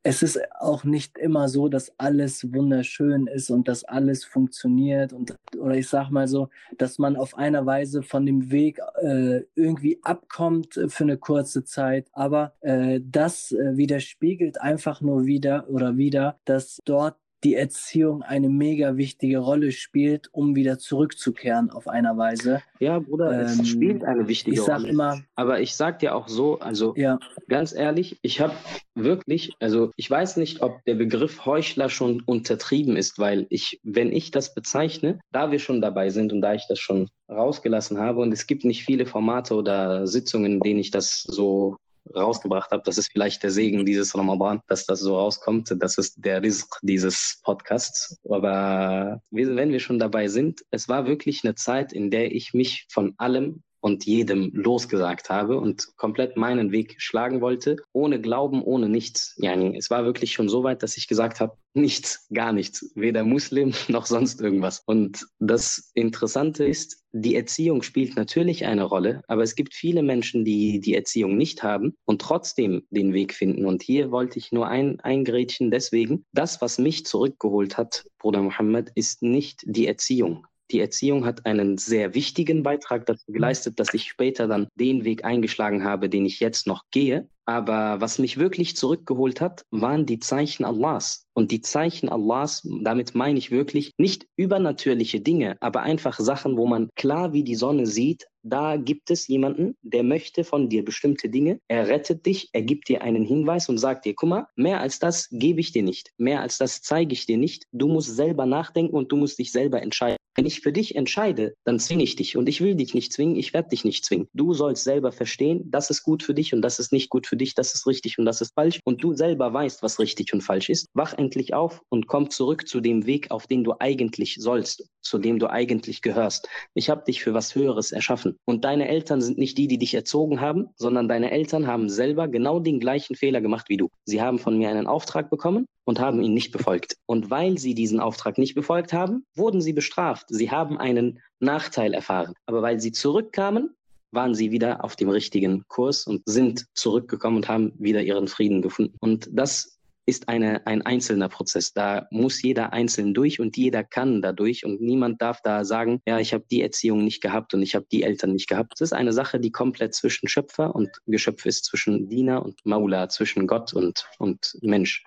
[0.04, 5.36] es ist auch nicht immer so, dass alles wunderschön ist und dass alles funktioniert und
[5.58, 10.00] oder ich sag mal so, dass man auf einer Weise von dem Weg äh, irgendwie
[10.04, 12.08] abkommt für eine kurze Zeit.
[12.12, 18.50] Aber äh, das äh, widerspiegelt einfach nur wieder oder wieder, dass dort die Erziehung eine
[18.50, 22.62] mega wichtige Rolle spielt, um wieder zurückzukehren auf einer Weise.
[22.80, 24.90] Ja, Bruder, ähm, es spielt eine wichtige ich sag Rolle.
[24.90, 27.20] Immer, Aber ich sag dir auch so, also ja.
[27.50, 28.54] ganz ehrlich, ich habe
[28.96, 34.12] wirklich, also ich weiß nicht, ob der Begriff Heuchler schon untertrieben ist, weil ich, wenn
[34.12, 38.22] ich das bezeichne, da wir schon dabei sind und da ich das schon rausgelassen habe
[38.22, 41.78] und es gibt nicht viele Formate oder Sitzungen, in denen ich das so
[42.16, 42.84] rausgebracht habe.
[42.86, 45.74] Das ist vielleicht der Segen dieses Ramadan, dass das so rauskommt.
[45.80, 48.20] Das ist der Rizq dieses Podcasts.
[48.30, 52.86] Aber wenn wir schon dabei sind, es war wirklich eine Zeit, in der ich mich
[52.90, 58.88] von allem und jedem losgesagt habe und komplett meinen Weg schlagen wollte, ohne Glauben, ohne
[58.88, 59.36] nichts.
[59.38, 63.26] Yani, es war wirklich schon so weit, dass ich gesagt habe, nichts, gar nichts, weder
[63.26, 64.84] Muslim noch sonst irgendwas.
[64.86, 70.46] Und das Interessante ist, die Erziehung spielt natürlich eine Rolle, aber es gibt viele Menschen,
[70.46, 73.66] die die Erziehung nicht haben und trotzdem den Weg finden.
[73.66, 78.92] Und hier wollte ich nur ein, eingrätschen, deswegen, das, was mich zurückgeholt hat, Bruder Mohammed,
[78.96, 80.48] ist nicht die Erziehung.
[80.72, 85.26] Die Erziehung hat einen sehr wichtigen Beitrag dazu geleistet, dass ich später dann den Weg
[85.26, 87.28] eingeschlagen habe, den ich jetzt noch gehe.
[87.46, 91.26] Aber was mich wirklich zurückgeholt hat, waren die Zeichen Allahs.
[91.34, 96.66] Und die Zeichen Allahs, damit meine ich wirklich nicht übernatürliche Dinge, aber einfach Sachen, wo
[96.66, 101.30] man klar wie die Sonne sieht, da gibt es jemanden, der möchte von dir bestimmte
[101.30, 101.60] Dinge.
[101.68, 105.00] Er rettet dich, er gibt dir einen Hinweis und sagt dir, guck mal, mehr als
[105.00, 107.66] das gebe ich dir nicht, mehr als das zeige ich dir nicht.
[107.72, 110.18] Du musst selber nachdenken und du musst dich selber entscheiden.
[110.36, 113.36] Wenn ich für dich entscheide, dann zwinge ich dich und ich will dich nicht zwingen,
[113.36, 114.28] ich werde dich nicht zwingen.
[114.34, 117.38] Du sollst selber verstehen, das ist gut für dich und das ist nicht gut für
[117.38, 120.42] dich, das ist richtig und das ist falsch und du selber weißt, was richtig und
[120.42, 120.88] falsch ist.
[120.94, 125.20] Wach endlich auf und komm zurück zu dem Weg, auf den du eigentlich sollst, zu
[125.20, 126.48] dem du eigentlich gehörst.
[126.74, 129.94] Ich habe dich für was Höheres erschaffen und deine Eltern sind nicht die, die dich
[129.94, 133.90] erzogen haben, sondern deine Eltern haben selber genau den gleichen Fehler gemacht wie du.
[134.06, 136.98] Sie haben von mir einen Auftrag bekommen und haben ihn nicht befolgt.
[137.06, 140.28] Und weil sie diesen Auftrag nicht befolgt haben, wurden sie bestraft.
[140.30, 142.34] Sie haben einen Nachteil erfahren.
[142.46, 143.76] Aber weil sie zurückkamen,
[144.12, 148.62] waren sie wieder auf dem richtigen Kurs und sind zurückgekommen und haben wieder ihren Frieden
[148.62, 148.96] gefunden.
[149.00, 151.74] Und das ist eine, ein einzelner Prozess.
[151.74, 156.20] Da muss jeder einzeln durch und jeder kann dadurch und niemand darf da sagen, ja,
[156.20, 158.74] ich habe die Erziehung nicht gehabt und ich habe die Eltern nicht gehabt.
[158.76, 163.10] Es ist eine Sache, die komplett zwischen Schöpfer und Geschöpf ist, zwischen Diener und Maula,
[163.10, 165.04] zwischen Gott und, und Mensch.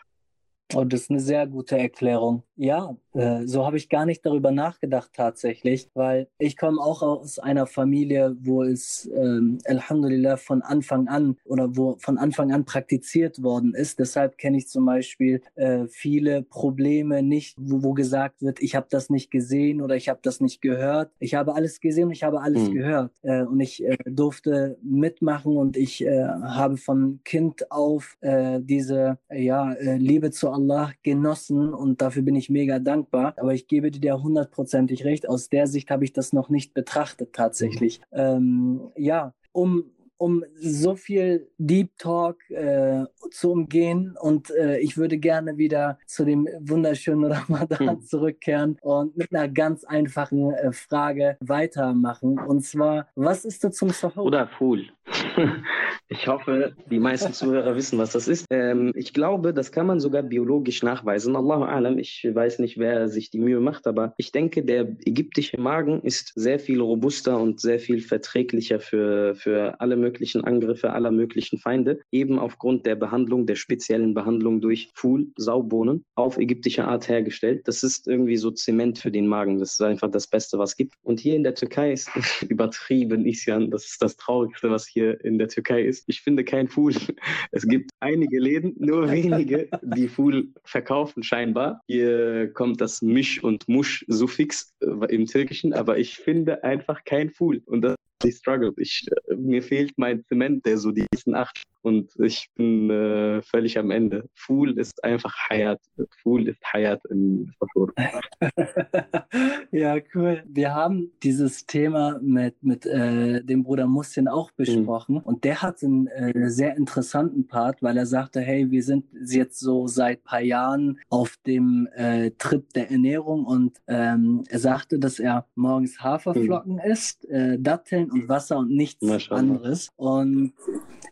[0.74, 2.42] Oh, das ist eine sehr gute Erklärung.
[2.56, 2.96] Ja,
[3.44, 8.36] so habe ich gar nicht darüber nachgedacht tatsächlich, weil ich komme auch aus einer Familie,
[8.40, 13.98] wo es ähm, Alhamdulillah von Anfang an oder wo von Anfang an praktiziert worden ist.
[13.98, 18.86] Deshalb kenne ich zum Beispiel äh, viele Probleme nicht, wo, wo gesagt wird, ich habe
[18.90, 21.10] das nicht gesehen oder ich habe das nicht gehört.
[21.18, 22.74] Ich habe alles gesehen und ich habe alles mhm.
[22.74, 28.60] gehört äh, und ich äh, durfte mitmachen und ich äh, habe von Kind auf äh,
[28.60, 33.05] diese ja, Liebe zu Allah genossen und dafür bin ich mega dankbar.
[33.36, 35.28] Aber ich gebe dir hundertprozentig recht.
[35.28, 38.00] Aus der Sicht habe ich das noch nicht betrachtet tatsächlich.
[38.10, 38.18] Mhm.
[38.18, 39.84] Ähm, ja, um
[40.18, 44.16] um so viel Deep Talk äh, zu umgehen.
[44.20, 48.00] Und äh, ich würde gerne wieder zu dem wunderschönen Ramadan hm.
[48.02, 52.38] zurückkehren und mit einer ganz einfachen äh, Frage weitermachen.
[52.38, 54.24] Und zwar, was ist du zum Sahur?
[54.24, 54.86] Oder Fool.
[56.08, 58.46] Ich hoffe, die meisten Zuhörer wissen, was das ist.
[58.50, 61.34] Ähm, ich glaube, das kann man sogar biologisch nachweisen.
[61.34, 65.60] Allahu alam, ich weiß nicht, wer sich die Mühe macht, aber ich denke, der ägyptische
[65.60, 71.10] Magen ist sehr viel robuster und sehr viel verträglicher für, für alle möglichen Angriffe aller
[71.10, 77.08] möglichen Feinde, eben aufgrund der Behandlung, der speziellen Behandlung durch Ful, Saubohnen, auf ägyptische Art
[77.08, 77.66] hergestellt.
[77.66, 79.58] Das ist irgendwie so Zement für den Magen.
[79.58, 80.94] Das ist einfach das Beste, was es gibt.
[81.02, 82.10] Und hier in der Türkei ist
[82.48, 83.72] übertrieben Isyan.
[83.72, 86.04] Das ist das Traurigste, was ich hier in der Türkei ist.
[86.06, 86.94] Ich finde kein Fool.
[87.52, 91.82] Es gibt einige Läden, nur wenige, die Fool verkaufen scheinbar.
[91.86, 97.62] Hier kommt das Misch und Musch-Suffix äh, im Türkischen, aber ich finde einfach kein Fool.
[97.66, 98.72] Und das ich struggle.
[98.76, 103.42] Ich, äh, mir fehlt mein Zement, der so die nächsten acht und ich bin äh,
[103.42, 104.28] völlig am Ende.
[104.34, 105.80] Fool ist einfach Hayat.
[106.20, 107.92] Fool ist Hayat im Fatur.
[109.70, 110.42] ja, cool.
[110.48, 114.56] Wir haben dieses Thema mit, mit äh, dem Bruder Mussin auch mhm.
[114.56, 115.20] besprochen mhm.
[115.20, 119.60] und der hat einen äh, sehr interessanten Part, weil er sagte, hey, wir sind jetzt
[119.60, 125.20] so seit paar Jahren auf dem äh, Trip der Ernährung und ähm, er sagte, dass
[125.20, 126.90] er morgens Haferflocken mhm.
[126.90, 127.58] isst, äh,
[128.06, 129.90] Datteln und Wasser und nichts anderes.
[129.96, 130.52] Und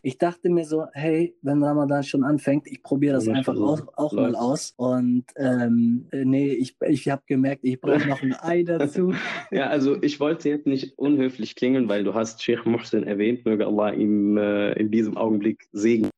[0.01, 4.13] ich dachte mir so, hey, wenn Ramadan schon anfängt, ich probiere das einfach auch, auch
[4.13, 4.73] mal aus.
[4.77, 9.13] Und ähm, äh, nee, ich, ich habe gemerkt, ich brauche noch ein Ei dazu.
[9.51, 13.65] ja, also ich wollte jetzt nicht unhöflich klingen, weil du hast Sheikh Muhsin erwähnt, möge
[13.65, 16.11] Allah ihm äh, in diesem Augenblick segnen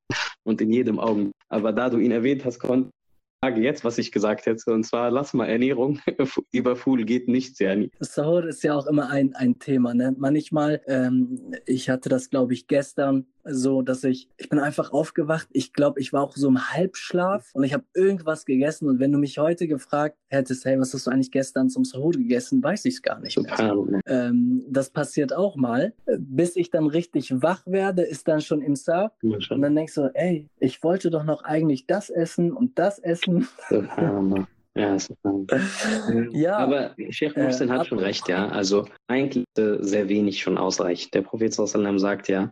[0.44, 1.34] und in jedem Augenblick.
[1.50, 2.90] Aber da du ihn erwähnt hast, konnte
[3.42, 6.00] sage jetzt, was ich gesagt hätte, und zwar lass mal Ernährung.
[6.52, 7.92] Über Food geht nichts, ja nie.
[8.00, 9.94] Sahur ist ja auch immer ein, ein Thema.
[9.94, 10.16] Ne?
[10.18, 15.48] Manchmal, ähm, ich hatte das, glaube ich, gestern so, dass ich, ich bin einfach aufgewacht.
[15.52, 18.90] Ich glaube, ich war auch so im Halbschlaf und ich habe irgendwas gegessen.
[18.90, 22.12] Und wenn du mich heute gefragt hättest, hey, was hast du eigentlich gestern zum Sahur
[22.12, 24.02] gegessen, weiß ich es gar nicht mehr.
[24.06, 25.94] Ähm, das passiert auch mal.
[26.18, 29.14] Bis ich dann richtig wach werde, ist dann schon im Saar.
[29.22, 33.48] Und dann denkst du, ey, ich wollte doch noch eigentlich das essen und das essen.
[34.78, 34.98] Ja,
[36.32, 38.48] ja, aber Sheikh Muhsin äh, hat schon recht, ja.
[38.50, 41.14] Also eigentlich äh, sehr wenig schon ausreicht.
[41.14, 42.52] Der Prophet sallam sagt ja,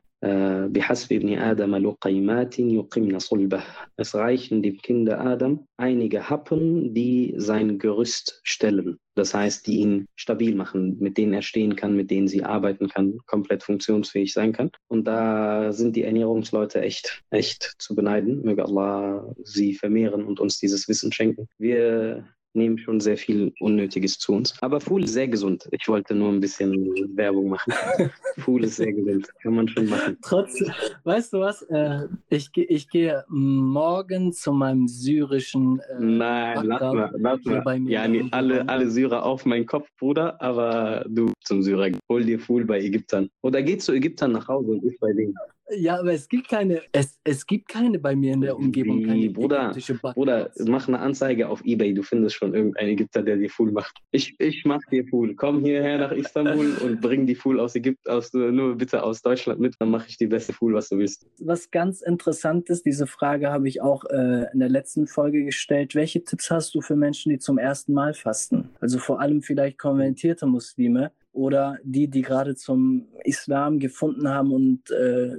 [0.72, 3.62] بحسب ابن آدم لقيمات يقمن صلبه.
[3.96, 8.98] Es reichen dem Kinder Adam einige Happen, die sein Gerüst stellen.
[9.14, 12.88] Das heißt, die ihn stabil machen, mit denen er stehen kann, mit denen sie arbeiten
[12.88, 14.70] kann, komplett funktionsfähig sein kann.
[14.88, 18.42] Und da sind die Ernährungsleute echt, echt zu beneiden.
[18.42, 21.48] Möge Allah sie vermehren und uns dieses Wissen schenken.
[21.58, 24.53] Wir nehmen schon sehr viel Unnötiges zu uns.
[24.61, 25.67] Aber Fool ist sehr gesund.
[25.71, 26.73] Ich wollte nur ein bisschen
[27.15, 27.73] Werbung machen.
[28.37, 29.29] Fool ist sehr gesund.
[29.41, 30.17] Kann man schon machen.
[30.21, 30.71] Trotzdem,
[31.03, 31.61] weißt du was?
[31.63, 35.79] Äh, ich, ich gehe morgen zu meinem syrischen.
[35.79, 37.11] Äh, Nein, lass mal.
[37.17, 37.81] Lass mal.
[37.89, 41.91] Ja, nee, alle, alle Syrer auf meinen Kopf, Bruder, aber du zum Syrer.
[42.09, 43.29] Hol dir Fool bei Ägyptern.
[43.41, 45.35] Oder geh zu Ägyptern nach Hause und ich bei denen.
[45.71, 49.03] Ja, aber es gibt keine, es, es gibt keine bei mir in der Umgebung.
[49.03, 49.75] Keine Bruder,
[50.13, 53.97] Bruder, mach eine Anzeige auf Ebay, du findest schon irgendeinen Ägypter, der dir Fool macht.
[54.11, 55.35] Ich, ich mach dir Fool.
[55.35, 59.59] Komm hierher nach Istanbul und bring die Fool aus Ägypten, aus, nur bitte aus Deutschland
[59.59, 61.25] mit, dann mache ich die beste Fool, was du willst.
[61.39, 65.95] Was ganz interessant ist, diese Frage habe ich auch äh, in der letzten Folge gestellt.
[65.95, 68.69] Welche Tipps hast du für Menschen, die zum ersten Mal fasten?
[68.79, 74.89] Also vor allem vielleicht konvertierte Muslime, oder die, die gerade zum Islam gefunden haben und
[74.89, 75.35] äh,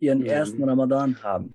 [0.00, 1.54] ihren ersten Ramadan haben?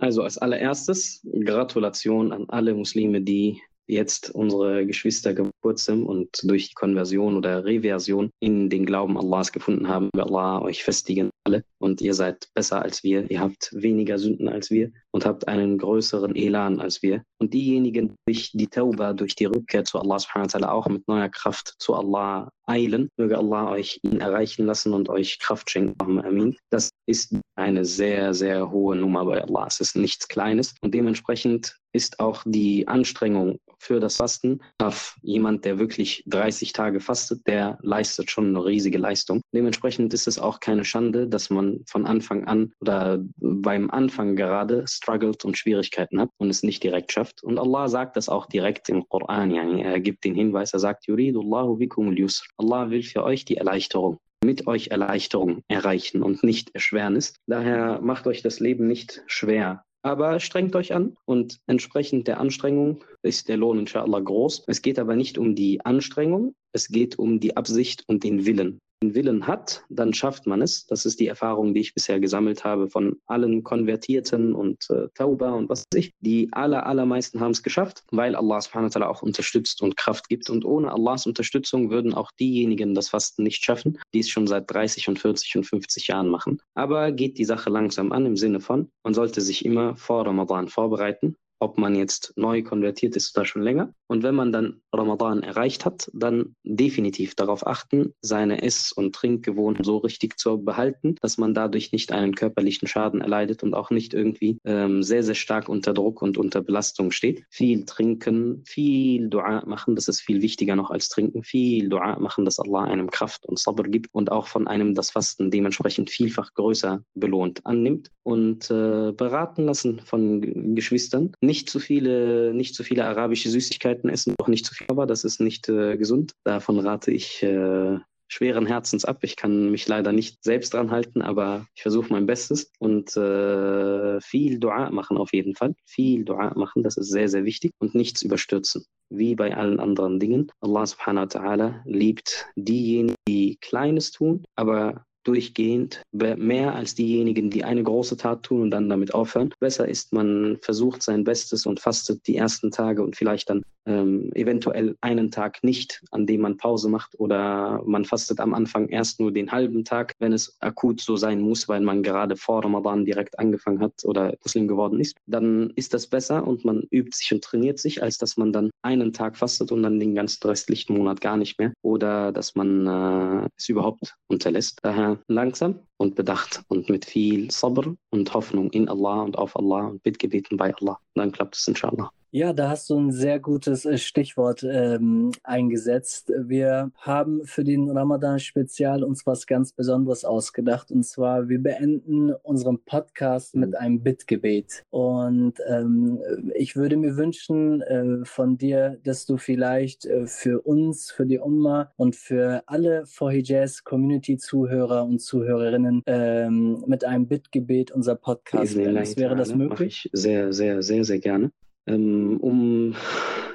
[0.00, 6.74] Also als allererstes Gratulation an alle Muslime, die jetzt unsere Geschwister kurzem und durch die
[6.74, 10.10] Konversion oder Reversion in den Glauben Allahs gefunden haben.
[10.16, 13.30] Allah euch festigen alle und ihr seid besser als wir.
[13.30, 17.22] Ihr habt weniger Sünden als wir und habt einen größeren Elan als wir.
[17.38, 20.88] Und diejenigen, die durch die Tauba, durch die Rückkehr zu Allah subhanahu wa ta'ala auch
[20.88, 25.70] mit neuer Kraft zu Allah eilen, möge Allah euch ihn erreichen lassen und euch Kraft
[25.70, 26.20] schenken.
[26.20, 26.54] Amin.
[26.68, 29.66] Das ist eine sehr, sehr hohe Nummer bei Allah.
[29.68, 35.64] Es ist nichts Kleines und dementsprechend ist auch die Anstrengung für das Fasten auf jemand,
[35.64, 39.40] der wirklich 30 Tage fastet, der leistet schon eine riesige Leistung.
[39.54, 44.84] Dementsprechend ist es auch keine Schande, dass man von Anfang an oder beim Anfang gerade
[45.06, 47.44] struggelt und Schwierigkeiten hat und es nicht direkt schafft.
[47.44, 49.52] Und Allah sagt das auch direkt im Koran.
[49.52, 51.06] Yani er gibt den Hinweis, er sagt.
[51.08, 57.34] Allah will für euch die Erleichterung mit euch Erleichterung erreichen und nicht Erschwernis.
[57.46, 59.82] Daher macht euch das Leben nicht schwer.
[60.02, 64.64] Aber strengt euch an und entsprechend der Anstrengung ist der Lohn inshallah groß.
[64.68, 68.78] Es geht aber nicht um die Anstrengung, es geht um die Absicht und den Willen
[69.14, 70.86] Willen hat, dann schafft man es.
[70.86, 75.52] Das ist die Erfahrung, die ich bisher gesammelt habe von allen Konvertierten und äh, Tauba
[75.52, 76.12] und was weiß ich.
[76.20, 80.28] Die aller, allermeisten haben es geschafft, weil Allah subhanahu wa ta'ala auch unterstützt und Kraft
[80.28, 80.50] gibt.
[80.50, 84.70] Und ohne Allahs Unterstützung würden auch diejenigen das Fasten nicht schaffen, die es schon seit
[84.70, 86.60] 30 und 40 und 50 Jahren machen.
[86.74, 90.68] Aber geht die Sache langsam an im Sinne von, man sollte sich immer vor Ramadan
[90.68, 93.92] vorbereiten ob man jetzt neu konvertiert ist oder schon länger.
[94.08, 99.84] Und wenn man dann Ramadan erreicht hat, dann definitiv darauf achten, seine Ess- und Trinkgewohnheiten
[99.84, 104.14] so richtig zu behalten, dass man dadurch nicht einen körperlichen Schaden erleidet und auch nicht
[104.14, 107.44] irgendwie ähm, sehr, sehr stark unter Druck und unter Belastung steht.
[107.50, 111.42] Viel trinken, viel Dua machen, das ist viel wichtiger noch als trinken.
[111.42, 115.10] Viel Dua machen, dass Allah einem Kraft und Sabr gibt und auch von einem das
[115.10, 122.52] Fasten dementsprechend vielfach größer belohnt annimmt und äh, beraten lassen von Geschwistern nicht zu viele,
[122.52, 125.96] nicht zu viele arabische Süßigkeiten essen, auch nicht zu viel, aber das ist nicht äh,
[125.96, 126.32] gesund.
[126.44, 129.18] Davon rate ich äh, schweren Herzens ab.
[129.22, 134.20] Ich kann mich leider nicht selbst dran halten, aber ich versuche mein Bestes und äh,
[134.20, 135.74] viel Dua machen auf jeden Fall.
[135.84, 138.84] Viel Dua machen, das ist sehr, sehr wichtig und nichts überstürzen.
[139.08, 140.50] Wie bei allen anderen Dingen.
[140.60, 147.64] Allah subhanahu wa ta'ala liebt diejenigen, die Kleines tun, aber durchgehend mehr als diejenigen, die
[147.64, 149.52] eine große Tat tun und dann damit aufhören.
[149.58, 154.30] Besser ist, man versucht sein Bestes und fastet die ersten Tage und vielleicht dann ähm,
[154.34, 159.20] eventuell einen Tag nicht, an dem man Pause macht oder man fastet am Anfang erst
[159.20, 163.04] nur den halben Tag, wenn es akut so sein muss, weil man gerade vor Ramadan
[163.04, 167.32] direkt angefangen hat oder Muslim geworden ist, dann ist das besser und man übt sich
[167.32, 170.96] und trainiert sich, als dass man dann einen Tag fastet und dann den ganzen restlichen
[170.96, 174.78] Monat gar nicht mehr oder dass man äh, es überhaupt unterlässt.
[174.82, 179.86] Daher langsam und bedacht und mit viel Sabr und Hoffnung in Allah und auf Allah
[179.86, 180.98] und Bittgebeten bei Allah.
[181.14, 182.10] Dann klappt es inshallah.
[182.32, 186.32] Ja, da hast du ein sehr gutes äh, Stichwort ähm, eingesetzt.
[186.36, 190.90] Wir haben für den Ramadan-Spezial uns was ganz Besonderes ausgedacht.
[190.90, 193.76] Und zwar, wir beenden unseren Podcast mit mhm.
[193.76, 194.84] einem Bittgebet.
[194.90, 196.20] Und ähm,
[196.54, 201.38] ich würde mir wünschen äh, von dir, dass du vielleicht äh, für uns, für die
[201.38, 209.16] Umma und für alle Vorhijaz Community-Zuhörer und Zuhörerinnen ähm, mit einem Bittgebet unser Podcast beendest.
[209.16, 210.10] Wäre das möglich?
[210.12, 211.52] Sehr, sehr, sehr, sehr gerne.
[211.87, 212.95] Ähm, um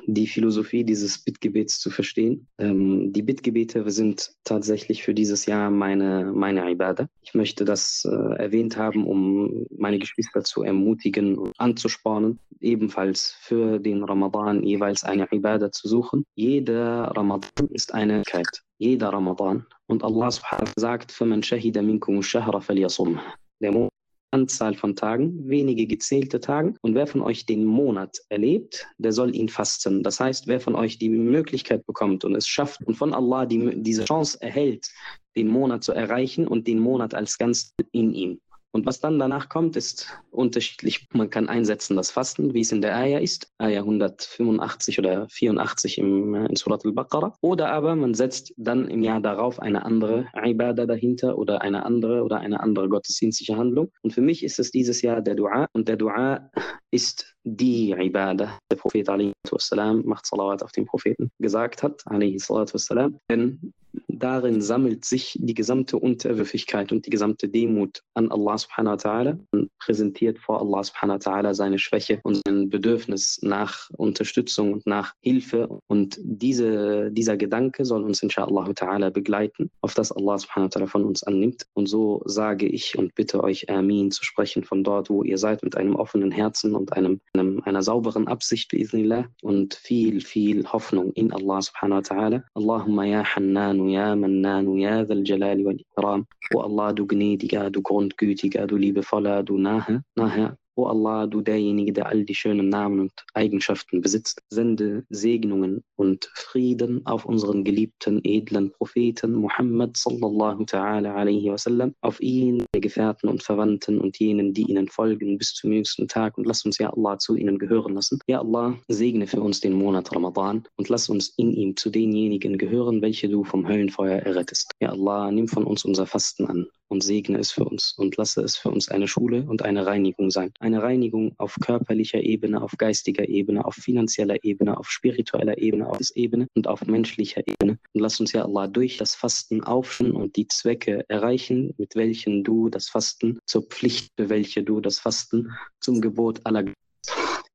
[0.07, 2.47] die Philosophie dieses Bittgebets zu verstehen.
[2.59, 7.09] Ähm, die Bittgebete sind tatsächlich für dieses Jahr meine, meine Ibadah.
[7.23, 13.79] Ich möchte das äh, erwähnt haben, um meine Geschwister zu ermutigen und anzuspornen, ebenfalls für
[13.79, 16.25] den Ramadan jeweils eine Ibadah zu suchen.
[16.35, 18.63] Jeder Ramadan ist eineKeit.
[18.79, 19.67] Jeder Ramadan.
[19.87, 23.19] Und Allah subhanahu sagt, فَمَنْ شَهِدَ مِنْكُمُ الشَّهْرَ فَلْيَصُمْ
[23.61, 23.91] Der Monat
[24.32, 26.74] Anzahl von Tagen, wenige gezählte Tage.
[26.82, 30.04] Und wer von euch den Monat erlebt, der soll ihn fasten.
[30.04, 33.82] Das heißt, wer von euch die Möglichkeit bekommt und es schafft und von Allah die,
[33.82, 34.88] diese Chance erhält,
[35.36, 38.42] den Monat zu erreichen und den Monat als ganz in ihm.
[38.74, 41.08] Und was dann danach kommt, ist unterschiedlich.
[41.14, 45.98] Man kann einsetzen das Fasten, wie es in der Ayah ist, Ayah 185 oder 84
[45.98, 47.36] im, äh, in Surat al-Baqarah.
[47.42, 52.24] Oder aber man setzt dann im Jahr darauf eine andere Ibadah dahinter oder eine andere
[52.24, 53.92] oder eine andere gottesdienstliche Handlung.
[54.04, 55.68] Und für mich ist es dieses Jahr der Dua.
[55.74, 56.50] Und der Dua
[56.92, 58.59] ist die Ibadah.
[58.71, 63.73] Der Prophet والسلام, macht Salawat auf den Propheten gesagt hat, والسلام, denn
[64.09, 69.39] darin sammelt sich die gesamte Unterwürfigkeit und die gesamte Demut an Allah subhanahu wa ta'ala
[69.53, 74.87] und präsentiert vor Allah subhanahu wa ta'ala seine Schwäche und sein Bedürfnis nach Unterstützung und
[74.87, 75.69] nach Hilfe.
[75.87, 80.87] Und diese, dieser Gedanke soll uns inshallah ta'ala begleiten, auf das Allah subhanahu wa ta'ala
[80.87, 81.67] von uns annimmt.
[81.75, 85.63] Und so sage ich und bitte euch Amin zu sprechen von dort, wo ihr seid,
[85.63, 91.12] mit einem offenen Herzen und einem, einem einer sauberen Absicht, bi'idhnillah, und viel, viel Hoffnung
[91.14, 92.44] in Allah subhanahu wa ta'ala.
[92.54, 96.26] Allahumma ya Hannan ya Mannan ya Dhal Jalali wal Ikram.
[96.54, 101.92] O Allah, du gnädiger, du grundgütiger, du liebevoller, du nahe, nahe O Allah, du derjenige,
[101.92, 108.22] der all die schönen Namen und Eigenschaften besitzt, sende Segnungen und Frieden auf unseren geliebten,
[108.24, 114.54] edlen Propheten Muhammad sallallahu ta'ala alaihi wasallam, auf ihn, der Gefährten und Verwandten und jenen,
[114.54, 117.96] die ihnen folgen bis zum jüngsten Tag und lass uns, ja Allah, zu ihnen gehören
[117.96, 118.20] lassen.
[118.28, 122.58] Ja Allah, segne für uns den Monat Ramadan und lass uns in ihm zu denjenigen
[122.58, 124.72] gehören, welche du vom Höllenfeuer errettest.
[124.80, 128.42] Ja Allah, nimm von uns unser Fasten an und segne es für uns und lasse
[128.42, 130.52] es für uns eine Schule und eine Reinigung sein.
[130.60, 136.00] Eine Reinigung auf körperlicher Ebene, auf geistiger Ebene, auf finanzieller Ebene, auf spiritueller Ebene, auf
[136.16, 137.80] Ebene und auf menschlicher Ebene.
[137.94, 142.44] Und lass uns ja Allah durch das Fasten aufschen und die Zwecke erreichen, mit welchen
[142.44, 146.66] du das Fasten zur Pflicht, für welche du das Fasten zum Gebot aller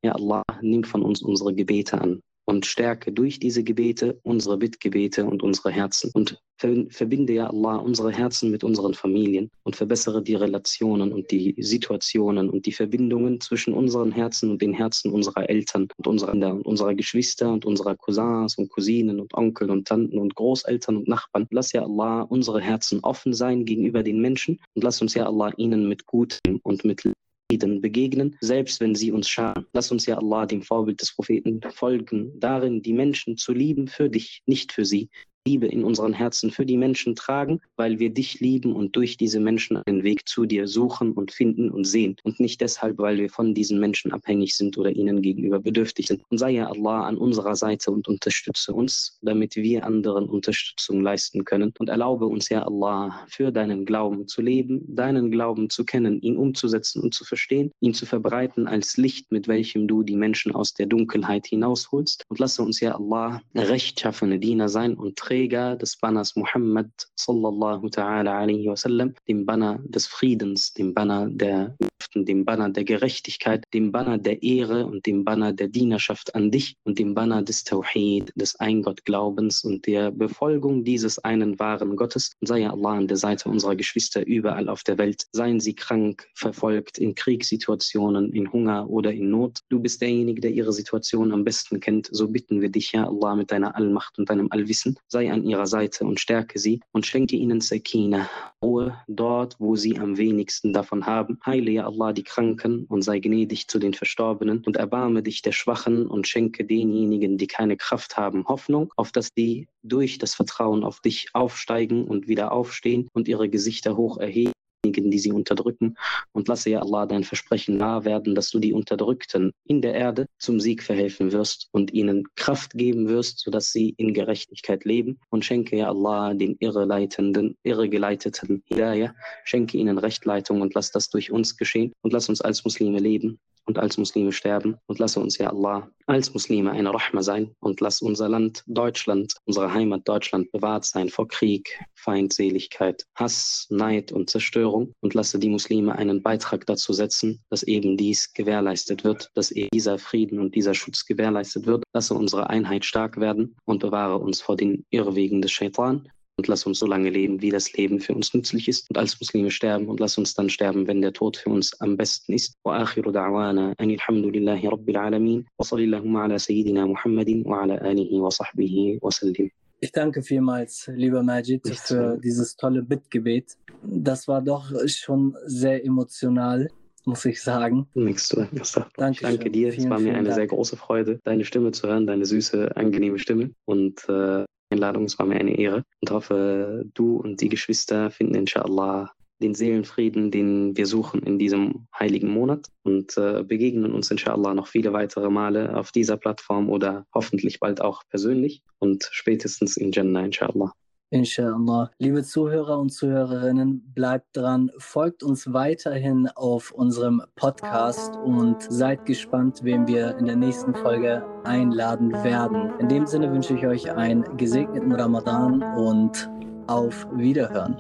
[0.03, 5.27] ja Allah, nimm von uns unsere Gebete an und stärke durch diese Gebete unsere Bittgebete
[5.27, 10.37] und unsere Herzen und verbinde ja Allah unsere Herzen mit unseren Familien und verbessere die
[10.37, 15.89] Relationen und die Situationen und die Verbindungen zwischen unseren Herzen und den Herzen unserer Eltern
[15.99, 20.35] und unserer, und unserer Geschwister und unserer Cousins und Cousinen und Onkel und Tanten und
[20.35, 21.47] Großeltern und Nachbarn.
[21.51, 25.53] Lass ja Allah unsere Herzen offen sein gegenüber den Menschen und lass uns ja Allah
[25.59, 27.05] ihnen mit Gutem und mit
[27.51, 29.67] Frieden begegnen, selbst wenn sie uns schaden.
[29.73, 34.11] Lass uns ja Allah, dem Vorbild des Propheten, folgen, darin die Menschen zu lieben für
[34.11, 35.11] dich, nicht für sie.
[35.47, 39.39] Liebe in unseren Herzen für die Menschen tragen, weil wir dich lieben und durch diese
[39.39, 42.17] Menschen einen Weg zu dir suchen und finden und sehen.
[42.25, 46.23] Und nicht deshalb, weil wir von diesen Menschen abhängig sind oder ihnen gegenüber bedürftig sind.
[46.31, 51.45] Und sei ja Allah an unserer Seite und unterstütze uns, damit wir anderen Unterstützung leisten
[51.45, 51.73] können.
[51.79, 56.37] Und erlaube uns, ja Allah, für deinen Glauben zu leben, deinen Glauben zu kennen, ihn
[56.37, 60.75] umzusetzen und zu verstehen, ihn zu verbreiten als Licht, mit welchem du die Menschen aus
[60.75, 62.25] der Dunkelheit hinausholst.
[62.29, 67.91] Und lasse uns, ja Allah, rechtschaffene Diener sein und Träger Träger des Banners Muhammad sallallahu
[67.91, 71.77] ta'ala alaihi wasallam, dem Banner des Friedens, dem Banner der
[72.15, 76.77] dem Banner der Gerechtigkeit, dem Banner der Ehre und dem Banner der Dienerschaft an dich
[76.85, 82.33] und dem Banner des Tawhid, des Eingottglaubens und der Befolgung dieses einen wahren Gottes.
[82.41, 85.25] Und sei Allah an der Seite unserer Geschwister überall auf der Welt.
[85.33, 89.61] Seien sie krank, verfolgt, in Kriegssituationen, in Hunger oder in Not.
[89.69, 92.09] Du bist derjenige, der ihre Situation am besten kennt.
[92.11, 94.97] So bitten wir dich, ja Allah, mit deiner Allmacht und deinem Allwissen.
[95.09, 98.29] Sei an ihrer Seite und stärke sie und schenke ihnen Sakina,
[98.63, 101.39] Ruhe dort, wo sie am wenigsten davon haben.
[101.45, 105.53] Heile ja Allah die Kranken und sei gnädig zu den Verstorbenen und erbarme dich der
[105.53, 110.85] Schwachen und schenke denjenigen, die keine Kraft haben, Hoffnung, auf dass die durch das Vertrauen
[110.85, 114.53] auf dich aufsteigen und wieder aufstehen und ihre Gesichter hoch erheben
[114.93, 115.97] die sie unterdrücken.
[116.33, 120.27] Und lasse ja Allah dein Versprechen nahe werden, dass du die Unterdrückten in der Erde
[120.39, 125.19] zum Sieg verhelfen wirst und ihnen Kraft geben wirst, sodass sie in Gerechtigkeit leben.
[125.31, 129.15] Und schenke ja Allah den irreleitenden, irregeleiteten Hidayah,
[129.45, 133.39] schenke ihnen Rechtleitung und lass das durch uns geschehen und lass uns als Muslime leben
[133.67, 134.77] und als Muslime sterben.
[134.87, 139.35] Und lasse uns ja Allah als Muslime eine Rahma sein und lass unser Land Deutschland,
[139.45, 145.49] unsere Heimat Deutschland bewahrt sein vor Krieg, Feindseligkeit, Hass, Neid und Zerstörung und lasse die
[145.49, 150.55] Muslime einen Beitrag dazu setzen, dass eben dies gewährleistet wird, dass eben dieser Frieden und
[150.55, 151.83] dieser Schutz gewährleistet wird.
[151.93, 156.66] Lasse unsere Einheit stark werden und bewahre uns vor den Irrwegen des Shaitan und lass
[156.66, 159.88] uns so lange leben, wie das Leben für uns nützlich ist und als Muslime sterben
[159.88, 162.56] und lass uns dann sterben, wenn der Tod für uns am besten ist.
[162.66, 169.00] وآخر دعوانا أن الحمد لله رب العالمين وصل اللهم على سيدنا محمد وعلى آله وصحبه
[169.02, 169.50] وسلم.
[169.84, 173.58] Ich danke vielmals, lieber Majid, für dieses tolle Bittgebet.
[173.84, 176.70] Das war doch schon sehr emotional
[177.06, 177.88] muss ich sagen.
[177.96, 178.48] Nichts zu
[178.96, 179.72] Danke, ich danke dir.
[179.72, 180.36] Vielen, es war mir eine Dank.
[180.36, 183.52] sehr große Freude, deine Stimme zu hören, deine süße, angenehme Stimme.
[183.66, 184.46] Und äh,
[184.77, 185.05] Einladung.
[185.05, 190.31] Es war mir eine Ehre und hoffe, du und die Geschwister finden inshallah den Seelenfrieden,
[190.31, 195.29] den wir suchen in diesem heiligen Monat und äh, begegnen uns inshallah noch viele weitere
[195.29, 200.73] Male auf dieser Plattform oder hoffentlich bald auch persönlich und spätestens in Jannah inshallah.
[201.11, 201.91] Inshallah.
[201.99, 209.61] Liebe Zuhörer und Zuhörerinnen, bleibt dran, folgt uns weiterhin auf unserem Podcast und seid gespannt,
[209.63, 212.73] wen wir in der nächsten Folge einladen werden.
[212.81, 216.29] In dem Sinne wünsche ich euch einen gesegneten Ramadan und
[216.67, 217.77] auf Wiederhören.